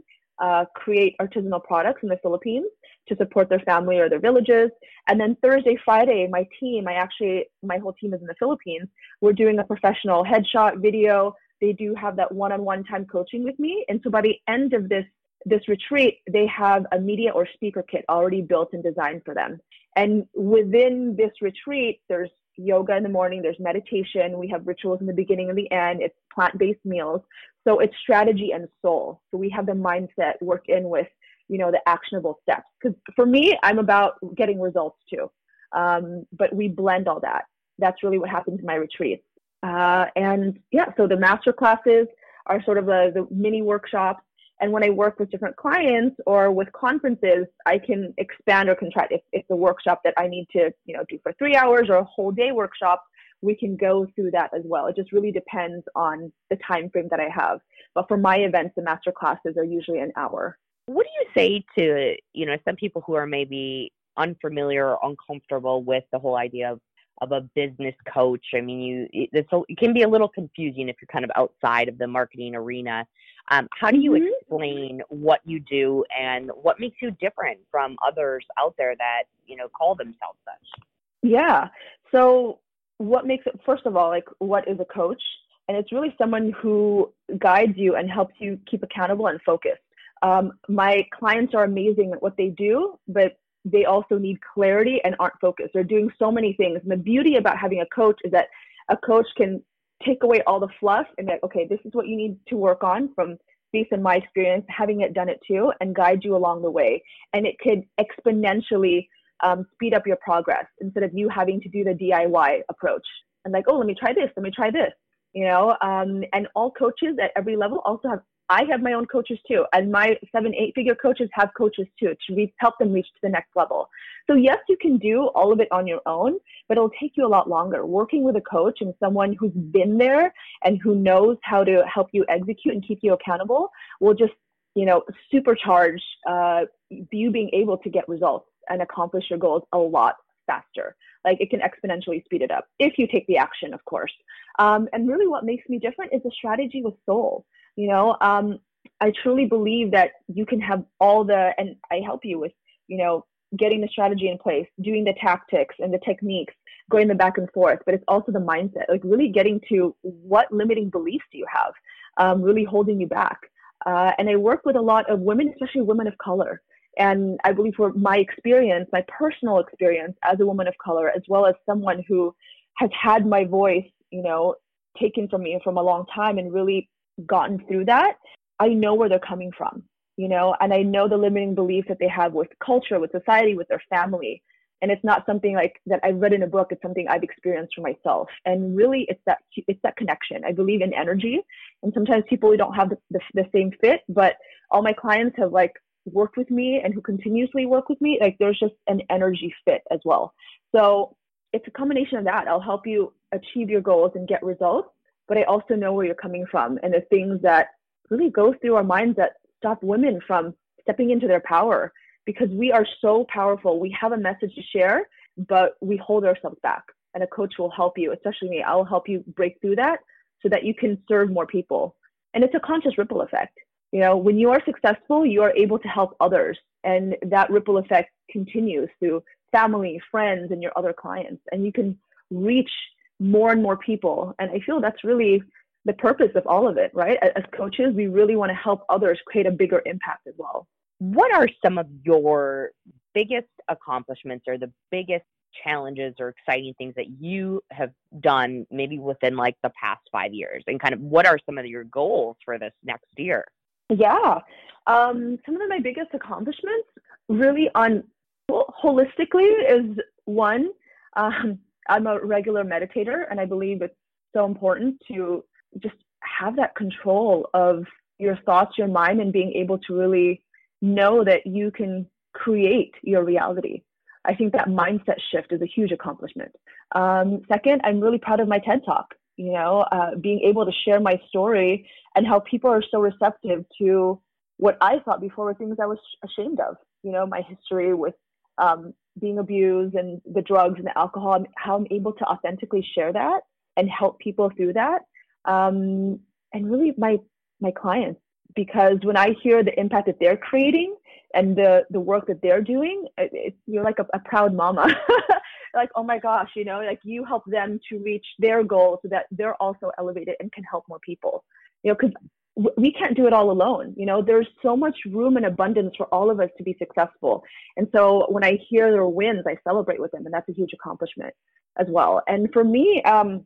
uh, 0.46 0.64
create 0.82 1.12
artisanal 1.24 1.62
products 1.70 2.00
in 2.04 2.08
the 2.14 2.20
Philippines 2.24 2.70
to 3.08 3.12
support 3.20 3.46
their 3.50 3.64
family 3.70 3.96
or 4.02 4.08
their 4.08 4.24
villages. 4.28 4.68
And 5.08 5.16
then 5.20 5.36
Thursday, 5.44 5.76
Friday, 5.84 6.20
my 6.38 6.44
team, 6.58 6.80
I 6.92 6.94
actually, 7.04 7.38
my 7.72 7.78
whole 7.82 7.94
team 8.00 8.14
is 8.14 8.20
in 8.24 8.26
the 8.32 8.40
Philippines. 8.42 8.88
We're 9.20 9.40
doing 9.42 9.58
a 9.58 9.64
professional 9.72 10.20
headshot 10.32 10.72
video. 10.88 11.14
They 11.60 11.72
do 11.84 11.88
have 12.04 12.14
that 12.16 12.30
one-on-one 12.32 12.82
time 12.90 13.04
coaching 13.16 13.42
with 13.48 13.58
me. 13.58 13.72
And 13.88 14.00
so 14.02 14.08
by 14.16 14.22
the 14.28 14.36
end 14.48 14.72
of 14.78 14.82
this 14.88 15.04
this 15.52 15.64
retreat, 15.74 16.14
they 16.36 16.46
have 16.46 16.82
a 16.92 16.98
media 17.10 17.30
or 17.36 17.44
speaker 17.56 17.82
kit 17.92 18.04
already 18.14 18.42
built 18.42 18.70
and 18.74 18.82
designed 18.90 19.22
for 19.26 19.34
them. 19.40 19.52
And 19.96 20.12
within 20.34 21.16
this 21.20 21.34
retreat, 21.48 21.96
there's 22.10 22.34
yoga 22.64 22.96
in 22.96 23.02
the 23.02 23.08
morning, 23.08 23.42
there's 23.42 23.58
meditation, 23.58 24.38
we 24.38 24.48
have 24.48 24.66
rituals 24.66 25.00
in 25.00 25.06
the 25.06 25.12
beginning 25.12 25.48
and 25.48 25.58
the 25.58 25.70
end, 25.70 26.02
it's 26.02 26.14
plant 26.32 26.58
based 26.58 26.84
meals. 26.84 27.22
So 27.66 27.80
it's 27.80 27.94
strategy 28.02 28.52
and 28.52 28.68
soul. 28.82 29.20
So 29.30 29.36
we 29.36 29.50
have 29.50 29.66
the 29.66 29.72
mindset 29.72 30.40
work 30.40 30.64
in 30.68 30.88
with 30.88 31.08
you 31.48 31.58
know 31.58 31.70
the 31.70 31.80
actionable 31.86 32.38
steps. 32.42 32.68
Because 32.80 32.96
for 33.16 33.26
me 33.26 33.58
i'm 33.62 33.78
about 33.78 34.14
getting 34.36 34.60
results 34.60 34.98
too. 35.12 35.30
Um, 35.72 36.26
but 36.32 36.54
we 36.54 36.68
blend 36.68 37.08
all 37.08 37.20
that. 37.20 37.44
That's 37.78 38.02
really 38.02 38.18
what 38.18 38.28
happens 38.28 38.60
in 38.60 38.66
my 38.66 38.74
retreats. 38.74 39.24
Uh, 39.62 40.06
and 40.16 40.58
yeah 40.70 40.86
so 40.96 41.06
the 41.06 41.16
master 41.16 41.52
classes 41.52 42.06
are 42.46 42.62
sort 42.64 42.78
of 42.78 42.86
the, 42.86 43.12
the 43.14 43.26
mini 43.34 43.62
workshops 43.62 44.22
and 44.60 44.72
when 44.72 44.84
i 44.84 44.90
work 44.90 45.18
with 45.18 45.30
different 45.30 45.56
clients 45.56 46.16
or 46.26 46.50
with 46.50 46.70
conferences 46.72 47.46
i 47.66 47.78
can 47.78 48.12
expand 48.18 48.68
or 48.68 48.74
contract. 48.74 49.12
If 49.12 49.22
it's 49.32 49.50
a 49.50 49.56
workshop 49.56 50.00
that 50.04 50.14
i 50.16 50.26
need 50.26 50.46
to 50.52 50.70
you 50.84 50.96
know 50.96 51.04
do 51.08 51.18
for 51.22 51.32
three 51.34 51.56
hours 51.56 51.88
or 51.88 51.96
a 51.96 52.04
whole 52.04 52.30
day 52.30 52.52
workshop 52.52 53.04
we 53.42 53.54
can 53.54 53.74
go 53.74 54.06
through 54.14 54.30
that 54.32 54.50
as 54.54 54.62
well. 54.66 54.86
It 54.86 54.96
just 54.96 55.12
really 55.12 55.32
depends 55.32 55.82
on 55.94 56.30
the 56.50 56.56
time 56.56 56.90
frame 56.90 57.08
that 57.10 57.20
i 57.20 57.28
have. 57.34 57.60
But 57.94 58.06
for 58.08 58.16
my 58.16 58.36
events 58.36 58.74
the 58.76 58.82
master 58.82 59.12
classes 59.12 59.56
are 59.56 59.64
usually 59.64 60.00
an 60.00 60.12
hour. 60.16 60.58
What 60.86 61.06
do 61.06 61.10
you 61.20 61.26
say 61.34 61.64
to 61.78 62.16
you 62.32 62.46
know 62.46 62.56
some 62.64 62.76
people 62.76 63.02
who 63.06 63.14
are 63.14 63.26
maybe 63.26 63.92
unfamiliar 64.16 64.88
or 64.88 64.98
uncomfortable 65.02 65.82
with 65.82 66.04
the 66.12 66.18
whole 66.18 66.36
idea 66.36 66.72
of 66.72 66.80
of 67.20 67.32
a 67.32 67.42
business 67.54 67.94
coach. 68.12 68.44
I 68.54 68.60
mean 68.60 68.80
you 68.80 69.08
it, 69.12 69.46
it 69.68 69.78
can 69.78 69.92
be 69.92 70.02
a 70.02 70.08
little 70.08 70.28
confusing 70.28 70.88
if 70.88 70.96
you're 71.00 71.08
kind 71.12 71.24
of 71.24 71.30
outside 71.36 71.88
of 71.88 71.98
the 71.98 72.06
marketing 72.06 72.54
arena. 72.54 73.06
Um, 73.50 73.68
how 73.78 73.90
do 73.90 73.98
you 73.98 74.12
mm-hmm. 74.12 74.26
explain 74.38 75.02
what 75.08 75.40
you 75.44 75.60
do 75.60 76.04
and 76.18 76.50
what 76.62 76.78
makes 76.78 76.96
you 77.02 77.10
different 77.12 77.58
from 77.70 77.96
others 78.06 78.44
out 78.58 78.74
there 78.78 78.94
that 78.96 79.24
you 79.46 79.56
know 79.56 79.68
call 79.68 79.94
themselves 79.94 80.38
such? 80.44 80.84
Yeah. 81.22 81.68
So 82.12 82.60
what 82.98 83.26
makes 83.26 83.46
it 83.46 83.58
first 83.64 83.86
of 83.86 83.96
all 83.96 84.08
like 84.08 84.26
what 84.38 84.68
is 84.68 84.78
a 84.80 84.84
coach? 84.84 85.22
And 85.68 85.76
it's 85.76 85.92
really 85.92 86.14
someone 86.18 86.52
who 86.60 87.12
guides 87.38 87.74
you 87.76 87.94
and 87.94 88.10
helps 88.10 88.34
you 88.38 88.58
keep 88.68 88.82
accountable 88.82 89.28
and 89.28 89.40
focused. 89.42 89.80
Um, 90.22 90.52
my 90.68 91.06
clients 91.16 91.54
are 91.54 91.64
amazing 91.64 92.12
at 92.12 92.22
what 92.22 92.36
they 92.36 92.48
do, 92.48 92.98
but 93.08 93.38
they 93.64 93.84
also 93.84 94.18
need 94.18 94.38
clarity 94.54 95.00
and 95.04 95.14
aren't 95.18 95.38
focused. 95.40 95.70
They're 95.74 95.84
doing 95.84 96.10
so 96.18 96.30
many 96.30 96.54
things. 96.54 96.80
And 96.82 96.90
the 96.90 96.96
beauty 96.96 97.36
about 97.36 97.58
having 97.58 97.80
a 97.80 97.86
coach 97.86 98.18
is 98.24 98.32
that 98.32 98.48
a 98.88 98.96
coach 98.96 99.26
can 99.36 99.62
take 100.04 100.22
away 100.22 100.42
all 100.46 100.60
the 100.60 100.68
fluff 100.78 101.06
and 101.18 101.26
be 101.26 101.34
like, 101.34 101.42
okay, 101.42 101.66
this 101.68 101.80
is 101.84 101.92
what 101.92 102.08
you 102.08 102.16
need 102.16 102.38
to 102.48 102.56
work 102.56 102.82
on 102.82 103.10
from 103.14 103.36
based 103.72 103.92
on 103.92 104.02
my 104.02 104.16
experience, 104.16 104.64
having 104.68 105.02
it 105.02 105.14
done 105.14 105.28
it 105.28 105.40
too, 105.46 105.72
and 105.80 105.94
guide 105.94 106.20
you 106.24 106.34
along 106.34 106.62
the 106.62 106.70
way. 106.70 107.02
And 107.32 107.46
it 107.46 107.56
could 107.60 107.82
exponentially 108.00 109.06
um, 109.44 109.66
speed 109.74 109.94
up 109.94 110.06
your 110.06 110.16
progress 110.16 110.66
instead 110.80 111.02
of 111.02 111.12
you 111.14 111.28
having 111.28 111.60
to 111.60 111.68
do 111.68 111.84
the 111.84 111.94
DIY 111.94 112.60
approach 112.68 113.06
and 113.44 113.52
like, 113.52 113.64
oh, 113.68 113.78
let 113.78 113.86
me 113.86 113.94
try 113.98 114.12
this, 114.12 114.30
let 114.36 114.42
me 114.42 114.50
try 114.50 114.70
this, 114.70 114.92
you 115.32 115.44
know. 115.44 115.76
Um, 115.82 116.22
and 116.32 116.48
all 116.54 116.70
coaches 116.70 117.16
at 117.22 117.30
every 117.36 117.56
level 117.56 117.80
also 117.84 118.08
have 118.08 118.20
I 118.50 118.64
have 118.64 118.82
my 118.82 118.94
own 118.94 119.06
coaches 119.06 119.38
too, 119.46 119.64
and 119.72 119.92
my 119.92 120.18
seven, 120.32 120.52
eight 120.56 120.74
figure 120.74 120.96
coaches 120.96 121.30
have 121.32 121.50
coaches 121.56 121.86
too 121.98 122.16
to 122.26 122.34
re- 122.34 122.52
help 122.56 122.76
them 122.78 122.92
reach 122.92 123.06
to 123.06 123.20
the 123.22 123.28
next 123.28 123.54
level. 123.54 123.88
So, 124.26 124.34
yes, 124.34 124.58
you 124.68 124.76
can 124.76 124.98
do 124.98 125.28
all 125.36 125.52
of 125.52 125.60
it 125.60 125.68
on 125.70 125.86
your 125.86 126.00
own, 126.04 126.36
but 126.68 126.76
it'll 126.76 126.90
take 127.00 127.12
you 127.14 127.24
a 127.24 127.28
lot 127.28 127.48
longer. 127.48 127.86
Working 127.86 128.24
with 128.24 128.34
a 128.34 128.40
coach 128.40 128.78
and 128.80 128.92
someone 128.98 129.34
who's 129.38 129.52
been 129.52 129.96
there 129.98 130.34
and 130.64 130.80
who 130.82 130.96
knows 130.96 131.36
how 131.42 131.62
to 131.62 131.84
help 131.86 132.08
you 132.10 132.26
execute 132.28 132.74
and 132.74 132.86
keep 132.86 132.98
you 133.02 133.12
accountable 133.12 133.70
will 134.00 134.14
just, 134.14 134.32
you 134.74 134.84
know, 134.84 135.04
supercharge 135.32 136.00
uh, 136.28 136.62
you 136.88 137.30
being 137.30 137.50
able 137.52 137.78
to 137.78 137.88
get 137.88 138.08
results 138.08 138.48
and 138.68 138.82
accomplish 138.82 139.30
your 139.30 139.38
goals 139.38 139.62
a 139.72 139.78
lot 139.78 140.16
faster. 140.48 140.96
Like 141.24 141.40
it 141.40 141.50
can 141.50 141.60
exponentially 141.60 142.24
speed 142.24 142.42
it 142.42 142.50
up 142.50 142.66
if 142.80 142.98
you 142.98 143.06
take 143.06 143.28
the 143.28 143.36
action, 143.36 143.72
of 143.74 143.84
course. 143.84 144.12
Um, 144.58 144.88
and 144.92 145.08
really, 145.08 145.28
what 145.28 145.44
makes 145.44 145.68
me 145.68 145.78
different 145.78 146.12
is 146.12 146.22
the 146.24 146.32
strategy 146.36 146.82
with 146.82 146.94
soul. 147.06 147.44
You 147.76 147.88
know, 147.88 148.16
um, 148.20 148.58
I 149.00 149.12
truly 149.22 149.46
believe 149.46 149.90
that 149.92 150.12
you 150.28 150.44
can 150.44 150.60
have 150.60 150.84
all 150.98 151.24
the, 151.24 151.52
and 151.58 151.76
I 151.90 152.00
help 152.04 152.24
you 152.24 152.38
with, 152.38 152.52
you 152.88 152.98
know, 152.98 153.24
getting 153.56 153.80
the 153.80 153.88
strategy 153.88 154.28
in 154.28 154.38
place, 154.38 154.66
doing 154.80 155.04
the 155.04 155.14
tactics 155.20 155.74
and 155.78 155.92
the 155.92 155.98
techniques, 156.04 156.54
going 156.90 157.08
the 157.08 157.14
back 157.14 157.38
and 157.38 157.50
forth, 157.52 157.80
but 157.84 157.94
it's 157.94 158.04
also 158.06 158.30
the 158.32 158.38
mindset, 158.38 158.88
like 158.88 159.00
really 159.04 159.28
getting 159.28 159.60
to 159.68 159.94
what 160.02 160.52
limiting 160.52 160.90
beliefs 160.90 161.24
do 161.32 161.38
you 161.38 161.46
have, 161.52 161.72
um, 162.18 162.42
really 162.42 162.64
holding 162.64 163.00
you 163.00 163.06
back. 163.06 163.38
Uh, 163.86 164.12
and 164.18 164.28
I 164.28 164.36
work 164.36 164.62
with 164.64 164.76
a 164.76 164.80
lot 164.80 165.08
of 165.10 165.20
women, 165.20 165.48
especially 165.48 165.80
women 165.82 166.06
of 166.06 166.16
color. 166.18 166.60
And 166.98 167.40
I 167.44 167.52
believe 167.52 167.74
for 167.76 167.92
my 167.94 168.18
experience, 168.18 168.88
my 168.92 169.04
personal 169.08 169.58
experience 169.58 170.16
as 170.22 170.40
a 170.40 170.46
woman 170.46 170.68
of 170.68 170.74
color, 170.78 171.08
as 171.08 171.22
well 171.28 171.46
as 171.46 171.54
someone 171.64 172.04
who 172.06 172.34
has 172.76 172.90
had 172.92 173.26
my 173.26 173.44
voice, 173.44 173.86
you 174.10 174.22
know, 174.22 174.54
taken 174.98 175.28
from 175.28 175.44
me 175.44 175.58
from 175.62 175.76
a 175.76 175.82
long 175.82 176.04
time 176.14 176.38
and 176.38 176.52
really 176.52 176.90
gotten 177.26 177.64
through 177.66 177.86
that, 177.86 178.14
I 178.58 178.68
know 178.68 178.94
where 178.94 179.08
they're 179.08 179.18
coming 179.18 179.52
from, 179.56 179.82
you 180.16 180.28
know, 180.28 180.54
and 180.60 180.72
I 180.72 180.82
know 180.82 181.08
the 181.08 181.16
limiting 181.16 181.54
beliefs 181.54 181.88
that 181.88 181.98
they 181.98 182.08
have 182.08 182.32
with 182.32 182.48
culture, 182.64 183.00
with 183.00 183.10
society, 183.12 183.54
with 183.54 183.68
their 183.68 183.82
family. 183.88 184.42
And 184.82 184.90
it's 184.90 185.04
not 185.04 185.26
something 185.26 185.54
like 185.54 185.80
that 185.86 186.00
I've 186.02 186.16
read 186.16 186.32
in 186.32 186.42
a 186.42 186.46
book. 186.46 186.68
It's 186.70 186.80
something 186.80 187.06
I've 187.06 187.22
experienced 187.22 187.74
for 187.74 187.82
myself. 187.82 188.28
And 188.46 188.74
really, 188.74 189.04
it's 189.10 189.20
that 189.26 189.38
it's 189.54 189.80
that 189.82 189.96
connection. 189.96 190.42
I 190.44 190.52
believe 190.52 190.80
in 190.80 190.94
energy, 190.94 191.40
and 191.82 191.92
sometimes 191.92 192.24
people 192.30 192.56
don't 192.56 192.72
have 192.72 192.88
the, 192.88 192.98
the, 193.10 193.20
the 193.34 193.46
same 193.54 193.72
fit. 193.80 194.00
But 194.08 194.36
all 194.70 194.82
my 194.82 194.94
clients 194.94 195.36
have 195.38 195.52
like 195.52 195.74
worked 196.06 196.38
with 196.38 196.50
me 196.50 196.80
and 196.82 196.94
who 196.94 197.02
continuously 197.02 197.66
work 197.66 197.90
with 197.90 198.00
me. 198.00 198.18
Like 198.20 198.36
there's 198.38 198.58
just 198.58 198.74
an 198.86 199.02
energy 199.10 199.54
fit 199.66 199.82
as 199.90 200.00
well. 200.04 200.32
So 200.74 201.14
it's 201.52 201.66
a 201.66 201.70
combination 201.72 202.18
of 202.18 202.24
that. 202.24 202.48
I'll 202.48 202.60
help 202.60 202.86
you 202.86 203.12
achieve 203.32 203.68
your 203.68 203.80
goals 203.80 204.12
and 204.14 204.26
get 204.26 204.42
results 204.42 204.88
but 205.30 205.38
I 205.38 205.44
also 205.44 205.76
know 205.76 205.92
where 205.92 206.04
you're 206.04 206.16
coming 206.16 206.44
from 206.50 206.80
and 206.82 206.92
the 206.92 207.02
things 207.02 207.40
that 207.42 207.68
really 208.10 208.30
go 208.30 208.52
through 208.52 208.74
our 208.74 208.82
minds 208.82 209.16
that 209.16 209.34
stop 209.58 209.80
women 209.80 210.20
from 210.26 210.52
stepping 210.82 211.10
into 211.10 211.28
their 211.28 211.38
power 211.38 211.92
because 212.26 212.48
we 212.48 212.72
are 212.72 212.84
so 213.00 213.24
powerful. 213.32 213.78
We 213.78 213.96
have 213.98 214.10
a 214.10 214.16
message 214.16 214.52
to 214.56 214.62
share, 214.76 215.08
but 215.48 215.76
we 215.80 215.96
hold 215.96 216.24
ourselves 216.24 216.58
back. 216.64 216.82
And 217.14 217.22
a 217.22 217.28
coach 217.28 217.54
will 217.60 217.70
help 217.70 217.96
you, 217.96 218.12
especially 218.12 218.48
me. 218.48 218.64
I'll 218.64 218.84
help 218.84 219.08
you 219.08 219.22
break 219.36 219.60
through 219.60 219.76
that 219.76 220.00
so 220.42 220.48
that 220.48 220.64
you 220.64 220.74
can 220.74 221.00
serve 221.08 221.30
more 221.30 221.46
people. 221.46 221.94
And 222.34 222.42
it's 222.42 222.56
a 222.56 222.60
conscious 222.60 222.98
ripple 222.98 223.20
effect. 223.20 223.56
You 223.92 224.00
know, 224.00 224.16
when 224.16 224.36
you 224.36 224.50
are 224.50 224.60
successful, 224.64 225.24
you 225.24 225.42
are 225.42 225.54
able 225.56 225.78
to 225.78 225.88
help 225.88 226.16
others. 226.18 226.58
And 226.82 227.14
that 227.22 227.50
ripple 227.50 227.78
effect 227.78 228.10
continues 228.32 228.88
through 228.98 229.22
family, 229.52 230.02
friends, 230.10 230.50
and 230.50 230.60
your 230.60 230.72
other 230.74 230.92
clients. 230.92 231.42
And 231.52 231.64
you 231.64 231.70
can 231.70 231.96
reach 232.32 232.70
more 233.20 233.52
and 233.52 233.62
more 233.62 233.76
people. 233.76 234.34
And 234.38 234.50
I 234.50 234.60
feel 234.60 234.80
that's 234.80 235.04
really 235.04 235.42
the 235.84 235.92
purpose 235.94 236.30
of 236.34 236.46
all 236.46 236.66
of 236.66 236.76
it, 236.76 236.90
right? 236.94 237.18
As 237.22 237.44
coaches, 237.56 237.94
we 237.94 238.08
really 238.08 238.36
want 238.36 238.50
to 238.50 238.54
help 238.54 238.84
others 238.88 239.18
create 239.26 239.46
a 239.46 239.50
bigger 239.50 239.82
impact 239.86 240.26
as 240.26 240.34
well. 240.36 240.66
What 240.98 241.32
are 241.32 241.48
some 241.64 241.78
of 241.78 241.86
your 242.02 242.70
biggest 243.14 243.48
accomplishments 243.68 244.44
or 244.48 244.58
the 244.58 244.72
biggest 244.90 245.24
challenges 245.64 246.14
or 246.20 246.28
exciting 246.28 246.74
things 246.78 246.94
that 246.96 247.08
you 247.20 247.60
have 247.70 247.90
done 248.20 248.66
maybe 248.70 248.98
within 248.98 249.36
like 249.36 249.56
the 249.62 249.70
past 249.80 250.00
five 250.12 250.32
years 250.32 250.62
and 250.66 250.80
kind 250.80 250.94
of 250.94 251.00
what 251.00 251.26
are 251.26 251.38
some 251.44 251.58
of 251.58 251.66
your 251.66 251.84
goals 251.84 252.36
for 252.44 252.58
this 252.58 252.72
next 252.84 253.08
year 253.16 253.44
yeah 253.88 254.38
um, 254.86 255.38
some 255.44 255.60
of 255.60 255.68
my 255.68 255.80
biggest 255.80 256.08
accomplishments 256.14 256.88
really 257.28 257.68
on 257.74 258.04
well, 258.48 258.72
holistically 258.82 259.50
is 259.68 259.96
one 260.24 260.70
um, 261.16 261.58
I'm 261.90 262.06
a 262.06 262.24
regular 262.24 262.64
meditator, 262.64 263.24
and 263.30 263.40
I 263.40 263.44
believe 263.44 263.82
it's 263.82 263.94
so 264.34 264.46
important 264.46 265.02
to 265.08 265.44
just 265.82 265.96
have 266.22 266.56
that 266.56 266.76
control 266.76 267.50
of 267.52 267.84
your 268.18 268.36
thoughts, 268.46 268.78
your 268.78 268.86
mind, 268.86 269.20
and 269.20 269.32
being 269.32 269.52
able 269.54 269.78
to 269.78 269.94
really 269.94 270.42
know 270.80 271.24
that 271.24 271.46
you 271.46 271.70
can 271.72 272.06
create 272.32 272.94
your 273.02 273.24
reality. 273.24 273.82
I 274.24 274.34
think 274.34 274.52
that 274.52 274.68
mindset 274.68 275.18
shift 275.32 275.52
is 275.52 275.62
a 275.62 275.66
huge 275.66 275.90
accomplishment. 275.90 276.52
Um, 276.94 277.42
second, 277.48 277.80
I'm 277.84 278.00
really 278.00 278.18
proud 278.18 278.40
of 278.40 278.48
my 278.48 278.60
TED 278.60 278.82
Talk. 278.86 279.14
You 279.36 279.52
know, 279.52 279.80
uh, 279.90 280.16
being 280.20 280.40
able 280.40 280.66
to 280.66 280.72
share 280.84 281.00
my 281.00 281.20
story 281.28 281.88
and 282.14 282.26
how 282.26 282.40
people 282.40 282.70
are 282.70 282.84
so 282.90 283.00
receptive 283.00 283.64
to 283.80 284.20
what 284.58 284.76
I 284.80 284.98
thought 285.04 285.20
before 285.20 285.46
were 285.46 285.54
things 285.54 285.78
I 285.82 285.86
was 285.86 285.98
ashamed 286.22 286.60
of. 286.60 286.76
You 287.02 287.10
know, 287.12 287.26
my 287.26 287.40
history 287.40 287.94
with 287.94 288.14
um, 288.58 288.92
being 289.18 289.38
abused 289.38 289.94
and 289.94 290.20
the 290.30 290.42
drugs 290.42 290.76
and 290.78 290.86
the 290.86 290.96
alcohol, 290.98 291.44
how 291.56 291.76
I'm 291.76 291.86
able 291.90 292.12
to 292.12 292.24
authentically 292.24 292.86
share 292.94 293.12
that 293.12 293.40
and 293.76 293.88
help 293.88 294.18
people 294.18 294.50
through 294.56 294.74
that. 294.74 295.02
Um, 295.44 296.20
and 296.52 296.70
really, 296.70 296.94
my 296.96 297.18
my 297.60 297.70
clients 297.70 298.20
because 298.54 298.98
when 299.02 299.16
I 299.16 299.34
hear 299.42 299.62
the 299.62 299.78
impact 299.78 300.06
that 300.06 300.18
they're 300.20 300.36
creating 300.36 300.96
and 301.34 301.56
the 301.56 301.84
the 301.90 302.00
work 302.00 302.26
that 302.26 302.42
they're 302.42 302.62
doing, 302.62 303.06
it, 303.18 303.30
it, 303.32 303.54
you're 303.66 303.84
like 303.84 303.98
a, 303.98 304.06
a 304.14 304.18
proud 304.20 304.54
mama. 304.54 304.86
like, 305.74 305.90
oh 305.94 306.02
my 306.02 306.18
gosh, 306.18 306.50
you 306.56 306.64
know, 306.64 306.80
like 306.80 307.00
you 307.04 307.24
help 307.24 307.44
them 307.46 307.78
to 307.88 307.98
reach 307.98 308.26
their 308.38 308.64
goal 308.64 308.98
so 309.02 309.08
that 309.08 309.26
they're 309.30 309.60
also 309.62 309.90
elevated 309.98 310.34
and 310.40 310.52
can 310.52 310.64
help 310.64 310.84
more 310.88 310.98
people. 311.00 311.44
You 311.82 311.92
know, 311.92 311.96
because 311.98 312.14
we 312.56 312.92
can't 312.92 313.16
do 313.16 313.26
it 313.26 313.32
all 313.32 313.50
alone. 313.50 313.94
You 313.96 314.06
know, 314.06 314.22
there's 314.22 314.48
so 314.62 314.76
much 314.76 314.96
room 315.06 315.36
and 315.36 315.46
abundance 315.46 315.94
for 315.96 316.06
all 316.06 316.30
of 316.30 316.40
us 316.40 316.50
to 316.58 316.64
be 316.64 316.76
successful. 316.78 317.42
And 317.76 317.86
so 317.94 318.26
when 318.28 318.44
I 318.44 318.58
hear 318.68 318.90
their 318.90 319.06
wins, 319.06 319.44
I 319.46 319.56
celebrate 319.64 320.00
with 320.00 320.10
them, 320.10 320.26
and 320.26 320.34
that's 320.34 320.48
a 320.48 320.52
huge 320.52 320.72
accomplishment 320.72 321.32
as 321.78 321.86
well. 321.88 322.22
And 322.26 322.52
for 322.52 322.64
me, 322.64 323.02
um, 323.04 323.44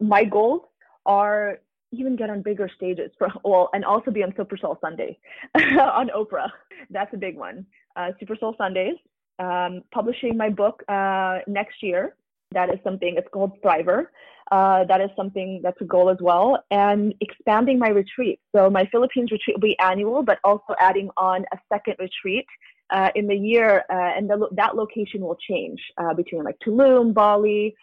my 0.00 0.24
goals 0.24 0.62
are 1.04 1.60
even 1.92 2.16
get 2.16 2.30
on 2.30 2.42
bigger 2.42 2.68
stages 2.74 3.10
for 3.18 3.28
well 3.44 3.70
and 3.72 3.84
also 3.84 4.10
be 4.10 4.22
on 4.22 4.32
super 4.36 4.56
soul 4.56 4.78
sunday 4.80 5.16
on 5.54 6.08
oprah 6.08 6.50
that's 6.90 7.12
a 7.14 7.16
big 7.16 7.36
one 7.36 7.64
uh, 7.96 8.10
super 8.18 8.36
soul 8.38 8.54
sundays 8.58 8.96
um, 9.38 9.82
publishing 9.92 10.36
my 10.36 10.48
book 10.50 10.82
uh, 10.88 11.38
next 11.46 11.82
year 11.82 12.16
that 12.52 12.70
is 12.70 12.78
something 12.82 13.14
it's 13.16 13.28
called 13.32 13.52
thriver 13.62 14.06
uh, 14.52 14.84
that 14.84 15.00
is 15.00 15.10
something 15.16 15.60
that's 15.62 15.80
a 15.80 15.84
goal 15.84 16.08
as 16.08 16.18
well 16.20 16.62
and 16.70 17.14
expanding 17.20 17.78
my 17.78 17.88
retreat 17.88 18.40
so 18.54 18.70
my 18.70 18.84
philippines 18.92 19.30
retreat 19.30 19.56
will 19.56 19.68
be 19.68 19.78
annual 19.78 20.22
but 20.22 20.38
also 20.44 20.74
adding 20.78 21.08
on 21.16 21.44
a 21.52 21.58
second 21.72 21.94
retreat 21.98 22.46
uh, 22.90 23.10
in 23.14 23.26
the 23.26 23.34
year 23.34 23.84
uh, 23.90 24.12
and 24.16 24.30
the, 24.30 24.48
that 24.52 24.76
location 24.76 25.20
will 25.20 25.38
change 25.48 25.80
uh, 25.98 26.14
between 26.14 26.44
like 26.44 26.56
tulum 26.64 27.12
bali 27.12 27.74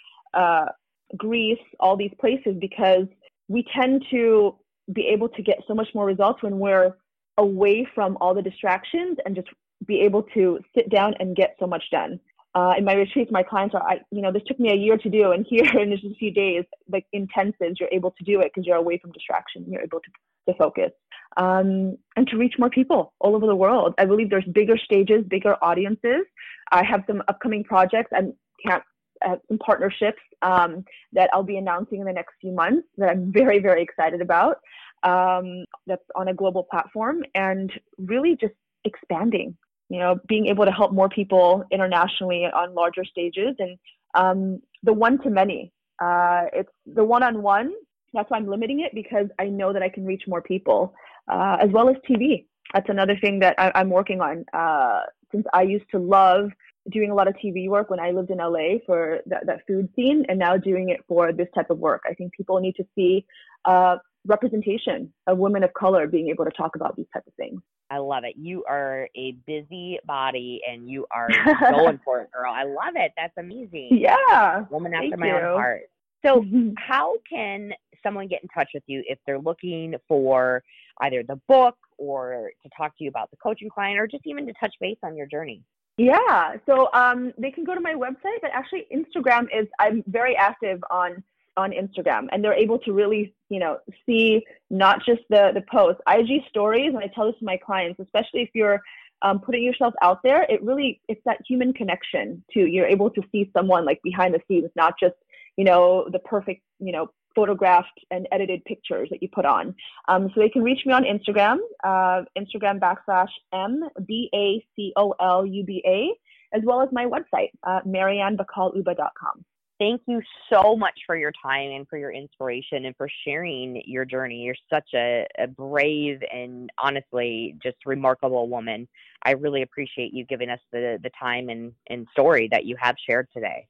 greece 1.17 1.59
all 1.79 1.95
these 1.95 2.13
places 2.19 2.55
because 2.59 3.05
we 3.47 3.65
tend 3.75 4.03
to 4.09 4.55
be 4.91 5.07
able 5.07 5.29
to 5.29 5.41
get 5.41 5.59
so 5.67 5.73
much 5.73 5.87
more 5.93 6.05
results 6.05 6.41
when 6.41 6.59
we're 6.59 6.93
away 7.37 7.87
from 7.95 8.17
all 8.19 8.33
the 8.33 8.41
distractions 8.41 9.17
and 9.25 9.35
just 9.35 9.47
be 9.85 10.01
able 10.01 10.23
to 10.33 10.59
sit 10.75 10.89
down 10.89 11.13
and 11.19 11.35
get 11.35 11.55
so 11.59 11.67
much 11.67 11.83
done. 11.91 12.19
Uh, 12.55 12.73
in 12.77 12.85
my 12.85 12.93
retreats, 12.93 13.31
my 13.31 13.41
clients 13.41 13.73
are, 13.73 13.81
I, 13.81 14.01
you 14.11 14.21
know, 14.21 14.31
this 14.31 14.43
took 14.45 14.59
me 14.59 14.71
a 14.71 14.75
year 14.75 14.97
to 14.97 15.09
do, 15.09 15.31
and 15.31 15.45
here 15.47 15.65
in 15.79 15.91
just 15.91 16.05
a 16.05 16.15
few 16.15 16.31
days, 16.31 16.63
like 16.89 17.05
intensives, 17.13 17.79
you're 17.79 17.89
able 17.91 18.11
to 18.11 18.23
do 18.23 18.41
it 18.41 18.51
because 18.53 18.65
you're 18.65 18.77
away 18.77 18.97
from 18.99 19.11
distraction. 19.11 19.65
You're 19.67 19.81
able 19.81 19.99
to, 19.99 20.51
to 20.51 20.57
focus 20.57 20.91
um, 21.37 21.97
and 22.15 22.27
to 22.27 22.37
reach 22.37 22.55
more 22.59 22.69
people 22.69 23.13
all 23.19 23.35
over 23.35 23.47
the 23.47 23.55
world. 23.55 23.95
I 23.97 24.05
believe 24.05 24.29
there's 24.29 24.45
bigger 24.45 24.77
stages, 24.77 25.23
bigger 25.27 25.55
audiences. 25.63 26.25
I 26.71 26.83
have 26.83 27.03
some 27.07 27.23
upcoming 27.27 27.63
projects. 27.63 28.11
and 28.11 28.33
can't 28.65 28.83
uh, 29.25 29.37
some 29.47 29.57
partnerships 29.59 30.21
um, 30.41 30.83
that 31.13 31.29
I'll 31.33 31.43
be 31.43 31.57
announcing 31.57 31.99
in 31.99 32.05
the 32.05 32.13
next 32.13 32.33
few 32.41 32.51
months 32.51 32.87
that 32.97 33.09
I'm 33.09 33.31
very, 33.31 33.59
very 33.59 33.81
excited 33.81 34.21
about. 34.21 34.57
Um, 35.03 35.65
that's 35.85 36.03
on 36.15 36.29
a 36.29 36.33
global 36.33 36.63
platform 36.63 37.23
and 37.35 37.71
really 37.97 38.37
just 38.39 38.53
expanding, 38.85 39.55
you 39.89 39.99
know, 39.99 40.19
being 40.27 40.47
able 40.47 40.65
to 40.65 40.71
help 40.71 40.91
more 40.91 41.09
people 41.09 41.63
internationally 41.71 42.45
on 42.45 42.73
larger 42.73 43.05
stages 43.05 43.55
and 43.59 43.77
um, 44.15 44.61
the 44.83 44.93
one 44.93 45.21
to 45.23 45.29
many. 45.29 45.71
Uh, 46.01 46.43
it's 46.53 46.71
the 46.85 47.03
one 47.03 47.23
on 47.23 47.41
one. 47.41 47.73
That's 48.13 48.29
why 48.29 48.37
I'm 48.37 48.47
limiting 48.47 48.81
it 48.81 48.93
because 48.93 49.27
I 49.39 49.45
know 49.45 49.73
that 49.73 49.81
I 49.81 49.89
can 49.89 50.05
reach 50.05 50.23
more 50.27 50.41
people, 50.41 50.93
uh, 51.31 51.57
as 51.59 51.69
well 51.71 51.89
as 51.89 51.95
TV. 52.09 52.45
That's 52.73 52.89
another 52.89 53.17
thing 53.17 53.39
that 53.39 53.55
I, 53.57 53.71
am 53.79 53.89
working 53.89 54.21
on. 54.21 54.45
Uh, 54.53 55.01
since 55.31 55.45
I 55.53 55.63
used 55.63 55.85
to 55.91 55.99
love 55.99 56.51
doing 56.91 57.11
a 57.11 57.15
lot 57.15 57.27
of 57.27 57.35
TV 57.35 57.69
work 57.69 57.89
when 57.89 57.99
I 57.99 58.11
lived 58.11 58.29
in 58.29 58.37
LA 58.37 58.79
for 58.85 59.19
that, 59.25 59.45
that 59.45 59.61
food 59.67 59.89
scene 59.95 60.25
and 60.27 60.37
now 60.37 60.57
doing 60.57 60.89
it 60.89 60.99
for 61.07 61.31
this 61.31 61.47
type 61.55 61.69
of 61.69 61.79
work. 61.79 62.03
I 62.09 62.13
think 62.13 62.33
people 62.33 62.59
need 62.59 62.75
to 62.75 62.85
see 62.95 63.25
uh, 63.65 63.97
representation 64.25 65.13
of 65.27 65.37
women 65.37 65.63
of 65.63 65.73
color 65.73 66.07
being 66.07 66.29
able 66.29 66.45
to 66.45 66.51
talk 66.51 66.75
about 66.75 66.95
these 66.95 67.05
types 67.13 67.27
of 67.27 67.33
things. 67.35 67.61
I 67.89 67.97
love 67.97 68.23
it. 68.23 68.35
You 68.37 68.63
are 68.67 69.07
a 69.15 69.33
busy 69.45 69.99
body 70.05 70.61
and 70.69 70.89
you 70.89 71.05
are 71.11 71.29
so 71.69 71.87
important, 71.89 72.31
girl. 72.31 72.51
I 72.51 72.63
love 72.63 72.95
it. 72.95 73.11
That's 73.17 73.37
amazing. 73.37 73.89
Yeah. 73.91 74.65
Woman 74.69 74.93
after 74.93 75.17
my 75.17 75.27
you. 75.27 75.33
own 75.33 75.41
heart. 75.41 75.81
So, 76.25 76.41
mm-hmm. 76.41 76.69
how 76.77 77.15
can 77.29 77.71
someone 78.01 78.27
get 78.27 78.41
in 78.41 78.49
touch 78.49 78.69
with 78.73 78.83
you 78.87 79.03
if 79.07 79.19
they're 79.25 79.39
looking 79.39 79.95
for 80.07 80.63
either 81.01 81.23
the 81.23 81.39
book 81.47 81.77
or 81.97 82.51
to 82.61 82.69
talk 82.75 82.97
to 82.97 83.03
you 83.03 83.09
about 83.09 83.31
the 83.31 83.37
coaching 83.37 83.69
client 83.69 83.99
or 83.99 84.07
just 84.07 84.25
even 84.25 84.45
to 84.47 84.53
touch 84.59 84.73
base 84.79 84.97
on 85.03 85.15
your 85.15 85.27
journey? 85.27 85.61
Yeah, 85.97 86.55
so 86.65 86.91
um, 86.93 87.33
they 87.37 87.51
can 87.51 87.63
go 87.63 87.75
to 87.75 87.81
my 87.81 87.93
website, 87.93 88.41
but 88.41 88.49
actually 88.51 88.87
Instagram 88.91 89.43
is 89.43 89.67
I'm 89.79 90.03
very 90.07 90.35
active 90.35 90.83
on 90.89 91.23
on 91.57 91.71
Instagram, 91.71 92.27
and 92.31 92.43
they're 92.43 92.53
able 92.53 92.79
to 92.79 92.93
really 92.93 93.33
you 93.49 93.59
know 93.59 93.79
see 94.05 94.43
not 94.69 95.05
just 95.05 95.21
the 95.29 95.51
the 95.53 95.63
posts, 95.71 96.01
IG 96.07 96.43
stories, 96.49 96.89
and 96.93 96.99
I 96.99 97.07
tell 97.13 97.25
this 97.25 97.39
to 97.39 97.45
my 97.45 97.57
clients, 97.57 97.99
especially 97.99 98.41
if 98.41 98.49
you're 98.53 98.81
um, 99.23 99.39
putting 99.39 99.63
yourself 99.63 99.93
out 100.01 100.19
there, 100.23 100.43
it 100.49 100.61
really 100.61 101.01
it's 101.07 101.21
that 101.25 101.39
human 101.47 101.73
connection 101.73 102.43
too. 102.53 102.67
You're 102.67 102.87
able 102.87 103.09
to 103.11 103.21
see 103.31 103.49
someone 103.55 103.85
like 103.85 104.01
behind 104.03 104.33
the 104.33 104.41
scenes, 104.47 104.69
not 104.75 104.95
just 104.99 105.15
you 105.57 105.63
know 105.63 106.07
the 106.11 106.19
perfect 106.19 106.61
you 106.79 106.91
know 106.91 107.09
photographed 107.35 107.99
and 108.11 108.27
edited 108.31 108.63
pictures 108.65 109.09
that 109.09 109.21
you 109.21 109.29
put 109.29 109.45
on. 109.45 109.73
Um, 110.07 110.29
so 110.33 110.41
they 110.41 110.49
can 110.49 110.61
reach 110.61 110.85
me 110.85 110.93
on 110.93 111.03
Instagram, 111.03 111.57
uh, 111.83 112.23
Instagram 112.37 112.79
backslash 112.79 113.29
M 113.53 113.83
B 114.05 114.29
A 114.33 114.63
C 114.75 114.93
O 114.95 115.15
L 115.19 115.45
U 115.45 115.63
B 115.63 115.81
A, 115.85 116.09
as 116.55 116.61
well 116.65 116.81
as 116.81 116.89
my 116.91 117.05
website, 117.05 117.49
uh, 117.63 117.79
mariannebacoluba.com. 117.87 119.45
Thank 119.83 120.03
you 120.07 120.21
so 120.49 120.77
much 120.77 120.97
for 121.05 121.17
your 121.17 121.33
time 121.43 121.71
and 121.71 121.85
for 121.89 121.97
your 121.97 122.11
inspiration 122.11 122.85
and 122.85 122.95
for 122.95 123.09
sharing 123.25 123.81
your 123.85 124.05
journey. 124.05 124.43
You're 124.43 124.55
such 124.71 124.87
a, 124.95 125.27
a 125.37 125.45
brave 125.45 126.21
and 126.33 126.69
honestly 126.81 127.57
just 127.61 127.75
remarkable 127.85 128.47
woman. 128.47 128.87
I 129.23 129.31
really 129.31 129.61
appreciate 129.61 130.13
you 130.13 130.23
giving 130.23 130.49
us 130.49 130.61
the, 130.71 130.99
the 131.03 131.09
time 131.19 131.49
and, 131.49 131.73
and 131.89 132.07
story 132.13 132.47
that 132.53 132.63
you 132.63 132.77
have 132.79 132.95
shared 133.05 133.27
today. 133.33 133.67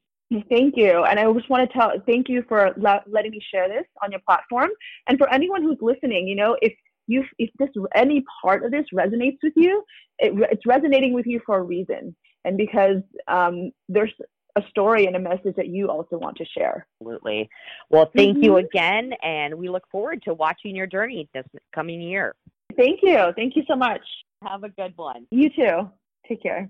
Thank 0.52 0.78
you. 0.78 1.04
And 1.04 1.20
I 1.20 1.34
just 1.34 1.50
want 1.50 1.68
to 1.68 1.76
tell, 1.76 1.92
thank 2.06 2.30
you 2.30 2.44
for 2.48 2.76
le- 2.78 3.04
letting 3.08 3.32
me 3.32 3.42
share 3.52 3.68
this 3.68 3.86
on 4.04 4.12
your 4.12 4.22
platform. 4.22 4.70
And 5.08 5.18
for 5.18 5.28
anyone 5.34 5.64
who's 5.64 5.80
listening, 5.82 6.28
you 6.28 6.36
know, 6.36 6.56
if 6.62 6.74
you, 7.08 7.24
if 7.40 7.50
this, 7.58 7.70
any 7.96 8.24
part 8.44 8.64
of 8.64 8.70
this 8.70 8.86
resonates 8.94 9.40
with 9.42 9.54
you, 9.56 9.84
it, 10.20 10.32
it's 10.52 10.68
resonating 10.68 11.14
with 11.14 11.26
you 11.26 11.42
for 11.44 11.58
a 11.58 11.64
reason. 11.64 12.16
And 12.46 12.56
because 12.56 12.98
um, 13.28 13.72
there's 13.90 14.14
a 14.56 14.62
story 14.70 15.06
and 15.06 15.16
a 15.16 15.20
message 15.20 15.56
that 15.56 15.68
you 15.68 15.90
also 15.90 16.18
want 16.18 16.38
to 16.38 16.46
share. 16.46 16.86
Absolutely. 17.02 17.50
Well, 17.90 18.12
thank 18.16 18.38
mm-hmm. 18.38 18.44
you 18.44 18.58
again. 18.58 19.14
And 19.24 19.56
we 19.56 19.70
look 19.70 19.84
forward 19.92 20.22
to 20.24 20.34
watching 20.34 20.76
your 20.76 20.88
journey 20.88 21.28
this 21.34 21.46
coming 21.74 22.02
year. 22.02 22.36
Thank 22.78 23.00
you. 23.02 23.34
Thank 23.36 23.56
you 23.56 23.64
so 23.68 23.76
much. 23.76 24.02
Have 24.44 24.64
a 24.64 24.70
good 24.70 24.94
one. 24.96 25.26
You 25.32 25.50
too. 25.50 25.90
Take 26.28 26.44
care. 26.44 26.70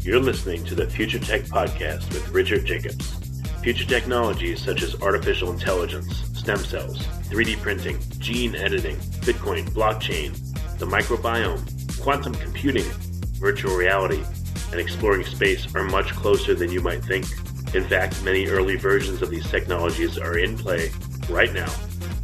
You're 0.00 0.20
listening 0.20 0.64
to 0.66 0.76
the 0.76 0.86
Future 0.88 1.18
Tech 1.18 1.42
Podcast 1.42 2.08
with 2.12 2.28
Richard 2.30 2.64
Jacobs. 2.64 3.12
Future 3.62 3.86
technologies 3.86 4.62
such 4.62 4.82
as 4.82 4.94
artificial 5.02 5.50
intelligence, 5.50 6.22
stem 6.38 6.58
cells, 6.58 7.04
3D 7.28 7.60
printing, 7.60 7.98
gene 8.18 8.54
editing, 8.54 8.96
Bitcoin, 9.24 9.68
blockchain, 9.70 10.32
the 10.78 10.86
microbiome, 10.86 11.75
quantum 12.06 12.36
computing, 12.36 12.84
virtual 13.40 13.74
reality, 13.74 14.22
and 14.70 14.78
exploring 14.78 15.24
space 15.24 15.74
are 15.74 15.82
much 15.82 16.12
closer 16.12 16.54
than 16.54 16.70
you 16.70 16.80
might 16.80 17.04
think. 17.04 17.26
In 17.74 17.82
fact, 17.82 18.22
many 18.22 18.46
early 18.46 18.76
versions 18.76 19.22
of 19.22 19.28
these 19.28 19.50
technologies 19.50 20.16
are 20.16 20.38
in 20.38 20.56
play 20.56 20.92
right 21.28 21.52
now, 21.52 21.68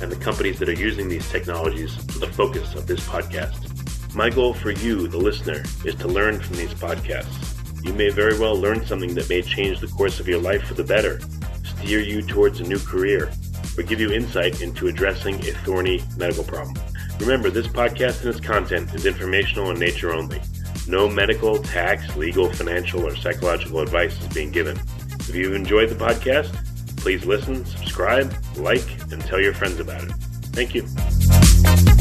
and 0.00 0.08
the 0.08 0.14
companies 0.14 0.60
that 0.60 0.68
are 0.68 0.72
using 0.72 1.08
these 1.08 1.28
technologies 1.28 1.98
are 2.14 2.20
the 2.20 2.32
focus 2.32 2.76
of 2.76 2.86
this 2.86 3.00
podcast. 3.00 4.14
My 4.14 4.30
goal 4.30 4.54
for 4.54 4.70
you, 4.70 5.08
the 5.08 5.18
listener, 5.18 5.64
is 5.84 5.96
to 5.96 6.06
learn 6.06 6.38
from 6.38 6.58
these 6.58 6.74
podcasts 6.74 7.52
you 7.82 7.92
may 7.92 8.10
very 8.10 8.38
well 8.38 8.54
learn 8.54 8.86
something 8.86 9.12
that 9.16 9.28
may 9.28 9.42
change 9.42 9.80
the 9.80 9.88
course 9.88 10.20
of 10.20 10.28
your 10.28 10.40
life 10.40 10.62
for 10.62 10.74
the 10.74 10.84
better, 10.84 11.18
steer 11.64 11.98
you 11.98 12.22
towards 12.22 12.60
a 12.60 12.62
new 12.62 12.78
career, 12.78 13.32
or 13.76 13.82
give 13.82 13.98
you 13.98 14.12
insight 14.12 14.62
into 14.62 14.86
addressing 14.86 15.34
a 15.40 15.52
thorny 15.64 16.00
medical 16.16 16.44
problem. 16.44 16.76
Remember, 17.20 17.50
this 17.50 17.66
podcast 17.68 18.20
and 18.20 18.30
its 18.30 18.40
content 18.40 18.94
is 18.94 19.06
informational 19.06 19.70
in 19.70 19.78
nature 19.78 20.12
only. 20.12 20.40
No 20.88 21.08
medical, 21.08 21.58
tax, 21.62 22.16
legal, 22.16 22.52
financial, 22.52 23.06
or 23.06 23.14
psychological 23.14 23.80
advice 23.80 24.20
is 24.20 24.28
being 24.34 24.50
given. 24.50 24.80
If 25.20 25.34
you've 25.34 25.54
enjoyed 25.54 25.88
the 25.88 25.94
podcast, 25.94 26.52
please 26.96 27.24
listen, 27.24 27.64
subscribe, 27.64 28.34
like, 28.56 28.88
and 29.12 29.20
tell 29.22 29.40
your 29.40 29.54
friends 29.54 29.78
about 29.78 30.02
it. 30.02 30.12
Thank 30.52 30.74
you. 30.74 31.91